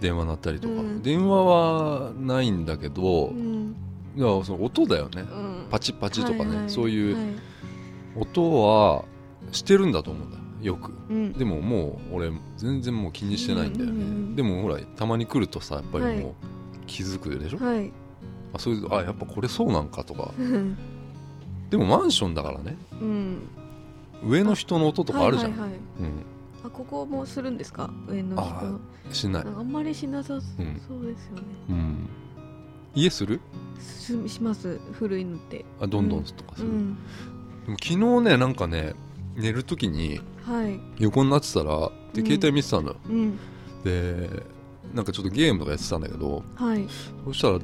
[0.00, 1.02] 電話鳴ったりとか、うん。
[1.02, 3.74] 電話はないんだけど、うん。
[4.16, 5.22] いやその音だよね。
[5.22, 5.66] うん。
[5.70, 6.70] パチッパチとかね、はいはい。
[6.70, 7.26] そういうはい。
[8.16, 9.04] 音は
[9.52, 10.76] してるんだと思うんだよ。
[10.76, 10.92] く。
[11.08, 11.32] うん。
[11.32, 16.18] でももう俺全然もう気にしてないんだよね、うんうんうんでもほらたまに来るとさやっぱりはい。
[16.20, 16.32] もう
[16.86, 17.92] 気づくでしょ、はい。
[18.52, 20.32] あそういうあやっぱこれそうなんかとか。
[20.38, 20.76] う ん
[21.70, 22.76] でもマンションだからね。
[23.00, 23.38] うん。
[24.24, 26.35] 上の人の音とかあるじゃん、はいはいはい
[26.66, 27.90] あここもするんですか？
[28.08, 28.66] 上のあ人。
[28.66, 28.80] うん
[29.12, 30.80] しない、あんまりしなさそううん。
[30.88, 32.08] そうですよね、うん、
[32.94, 33.40] 家する？
[33.78, 34.80] すします。
[34.92, 35.64] 古いのって。
[35.80, 36.94] あどんどんとかする、うん。
[37.66, 37.96] でも昨日
[38.30, 38.94] ねなんかね
[39.36, 40.80] 寝る時にはい。
[40.98, 42.26] 横になってたらでうん。
[42.26, 42.88] 携帯見てたの。
[42.88, 43.38] よ、うん。
[43.84, 44.28] で
[44.92, 46.84] なんかちょっとゲームとかやってたんだけどはい。
[47.26, 47.60] そしたら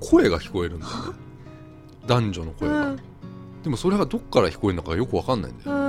[0.00, 0.98] 声が聞こえるんだよね。
[2.06, 3.00] 男女の声が、うん。
[3.62, 5.83] でもそれがどっから聞こえるのかよくわかんないんだよ、うん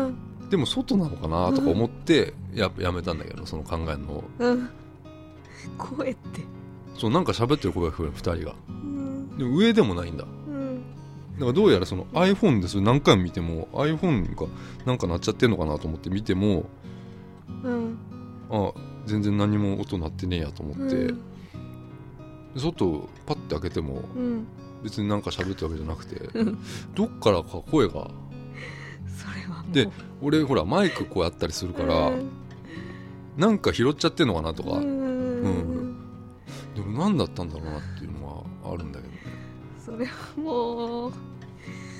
[0.50, 4.24] でも外なのかなとか思ってややめたんだけどその考えるの。
[4.39, 4.70] うん。
[5.78, 6.41] 声って。
[6.98, 8.56] そうなんか喋ってる声が聞こえる2人が。
[8.70, 9.38] うん。
[9.38, 10.24] でも上でもないんだ。
[10.24, 10.84] うん。
[11.34, 14.48] だからどうやらその iPhone でそれ何回も見ても iPhone が
[14.86, 16.66] なんか鳴っちゃってんのかなと思って見ても
[17.64, 17.98] うん。
[18.50, 18.72] あ
[19.06, 21.22] 全然何も音鳴ってねえやと思って、うん。
[22.56, 24.48] 外パッて開けてもうん。
[24.84, 26.60] 別になんか喋ってるわけじゃなくてうん。
[26.93, 28.10] どっからか声が
[29.72, 29.89] で
[30.22, 32.30] 俺ほらマイクこうやったりするから、うん。
[33.38, 35.97] なんか拾っちゃってんのかなとか、うん。
[36.74, 38.43] でも何だったんだろうなっていうのは
[38.74, 39.20] あるんだけどね。
[39.84, 41.13] それはもう。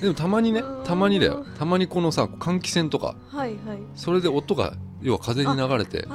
[0.01, 0.84] でもたまにねうん。
[0.84, 1.45] たまにだよ。
[1.57, 3.16] たまにこのさ換気扇とか。
[3.30, 3.80] はいはい。
[3.95, 6.07] それで音が要は風に流れて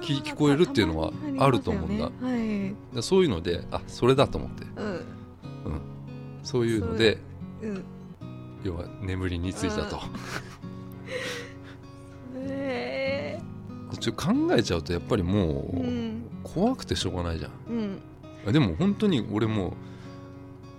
[0.00, 2.10] 聞聞こえるっていうのはあると思うんだ。
[2.10, 4.64] ねでそういうのであそれだと思って。
[4.80, 4.92] はい
[5.66, 5.80] うん。
[6.42, 7.18] そういうので
[7.62, 7.66] う。
[7.66, 7.84] ん。
[8.62, 9.98] 要は眠りについたと
[12.36, 13.38] え
[14.00, 17.50] ちょっと考えちゃうとやっぱりもーううん怖くてしょうがないじゃん。
[17.68, 18.00] うん。
[18.46, 19.74] あでも本当に俺も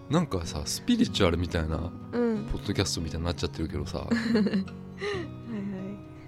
[0.10, 2.46] うなんかさスピリチュアルみたいなうん。
[2.52, 4.00] ポッドキャストみたいになっちゃってるけどさ。
[4.08, 4.20] はいは
[4.52, 4.60] い。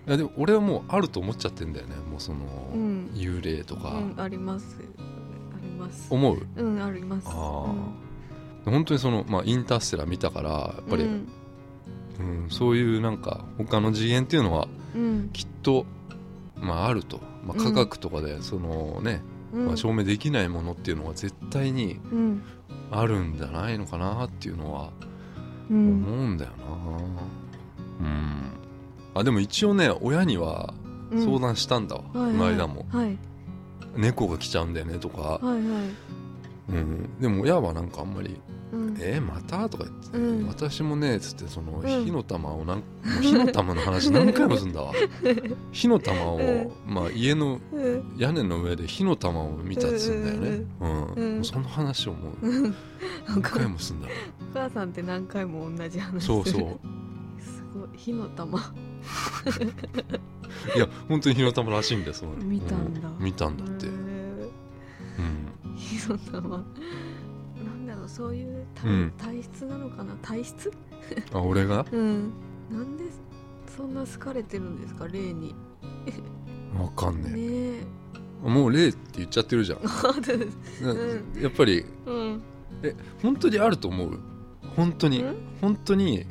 [0.07, 1.95] いやでも俺はもうあると思っちゃってんだよね。
[2.11, 2.39] もうその、
[2.73, 3.09] うん。
[3.13, 4.77] 幽霊とか、うんあります。
[4.79, 6.45] あります思う？
[6.57, 7.27] うんあります。
[7.29, 7.73] あ
[8.65, 11.05] 本当にその、まあ、インターステラー見たからやっぱり、
[12.19, 12.45] ううん。
[12.47, 15.29] んそういうなんか他の次元っていうのはうん。
[15.33, 15.85] きっと、
[16.59, 19.21] まあ、あると、まあ、科学とかでそのね、
[19.53, 19.65] うん。
[19.67, 22.43] まあ、証明できないものっていうのは絶対にうん。
[22.91, 24.91] あるんじゃないのかなっていうのは
[25.69, 26.51] う思んうんだよ
[28.01, 28.07] な。
[28.07, 28.43] うん。
[29.15, 30.73] あでも一応ね親には
[31.11, 31.23] うん。
[31.25, 32.33] 相談したんだわ、こはい。
[32.33, 32.85] の間も。
[32.89, 33.17] はい。
[33.95, 35.63] 猫が来ちゃうんだよねとか、はいはい。
[36.69, 38.37] うん、でも親はなんかあんまりうん
[38.99, 39.69] えー、また？
[39.69, 40.47] とか言って、うん。
[40.47, 42.05] 私もねつってそのうん。
[42.05, 42.83] 火の玉をなんも
[43.19, 44.93] う火の玉の話 何回もするんだわ。
[45.71, 48.15] 火の玉を、うまあ、家のうん。
[48.17, 52.75] 屋根の上で火の玉を見たっつうんだよね、うんうんもうその話をもううん。
[53.27, 54.13] 何回もするんだわ。
[54.51, 56.61] お母さんって何回も同じ話そうそう。
[57.39, 57.89] すごい。
[57.95, 58.59] 火の玉。
[60.75, 62.33] いや本当に火の玉らしいんだよその。
[62.35, 63.09] 見たんだ。
[63.09, 66.63] う見たんだって、へうん、ー火の玉
[68.07, 69.13] そういう体,、うん。
[69.17, 70.15] 体質なのかな？
[70.21, 70.71] 体質？
[71.33, 71.85] あ俺が？
[71.91, 72.31] うん。
[72.71, 73.03] なんで
[73.75, 75.07] そんな好かれてるんですか？
[75.07, 75.55] 霊に。
[76.79, 77.83] わかんねねえ。
[78.45, 79.79] えもう霊って言っちゃってるじゃん。
[79.83, 82.41] うやっぱりうん。
[83.21, 84.19] 本当にあると思う？
[84.75, 85.21] 本当に。
[85.23, 85.35] うん？
[85.61, 86.25] 本当に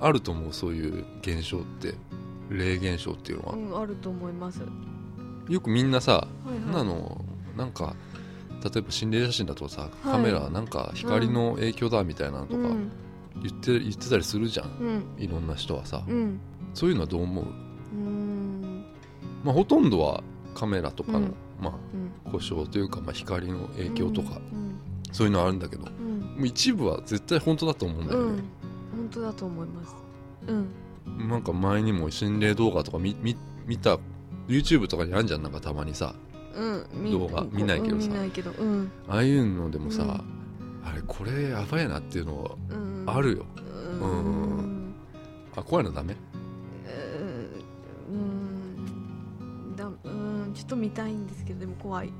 [0.00, 0.52] あると思う？
[0.52, 1.94] そういう現象って。
[2.50, 4.60] 霊現象っていうのは、うんあると思います。
[5.48, 6.74] よくみんなさはいはい。
[6.74, 7.24] なの
[7.56, 7.94] なんか
[8.62, 9.90] 例えば心霊写真だとさはい。
[10.02, 12.90] カメラなんか光の影響だみたいなのとかうん。
[13.42, 14.66] 言って言ってたりするじゃん。
[15.18, 15.22] うん。
[15.22, 16.04] いろんな人はさ。
[16.06, 16.40] うん。
[16.74, 17.44] そういうのはどう思う？
[19.44, 20.22] まあほとんどは
[20.54, 21.34] カメラとかのうん。
[21.60, 21.72] まあ
[22.24, 22.32] うん。
[22.32, 24.40] 故障というかまあ光の影響とか。
[24.52, 24.78] うん。
[25.12, 25.86] そういうのあるんだけど
[26.42, 28.42] 一部は絶対本当だと思うんだうん、よね
[28.96, 29.94] 本当だと思います。
[30.46, 31.28] うん。
[31.28, 33.36] なんか前にも心霊動画とか見見
[33.66, 33.98] 見た
[34.48, 36.14] YouTube とかにあるじゃんなんかたまにさ
[37.10, 38.06] 動画見ないけどさ。
[38.06, 38.90] うん見ないけどうん。
[39.08, 40.08] ああいうのでもさ、うん。
[40.84, 43.04] あれこれやばいなっていうのはうん。
[43.06, 43.46] あるよ、
[44.00, 44.94] ううん。
[45.56, 46.16] あ怖いのダメ？
[48.10, 49.76] うん。
[49.76, 52.12] だうんちょっと見たいんですけどでも怖い。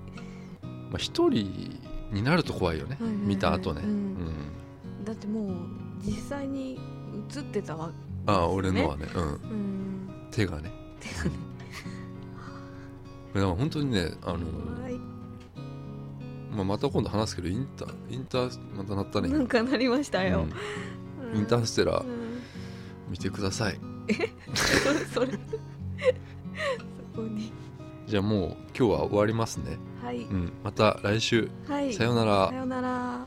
[0.62, 1.80] まあ一人
[2.12, 3.26] になると怖いよね、はいはいはい。
[3.26, 3.82] 見た後ね、
[5.04, 5.54] だってもう
[6.04, 6.78] 実際に
[7.34, 7.90] 映ってたわ
[8.26, 10.10] ああ俺のはね、うん、うん。
[10.30, 10.70] 手がね。
[11.00, 11.30] 手がね
[13.34, 14.94] だから本当にねあの、はい。
[16.54, 19.28] まあ、また今度話すけどインターインターまたなったね。
[19.28, 20.46] なんかなりましたよ、
[21.32, 21.38] うん。
[21.38, 22.42] インターステラーうん。
[23.10, 23.78] 見てください。
[24.54, 25.36] それそれそ
[27.16, 27.52] こに。
[28.06, 30.18] じゃあもう今日は終わりますね、はい。
[30.18, 31.50] うん、また来週。
[31.66, 31.92] はい。
[31.94, 32.48] さようなら。
[32.48, 33.26] さようなら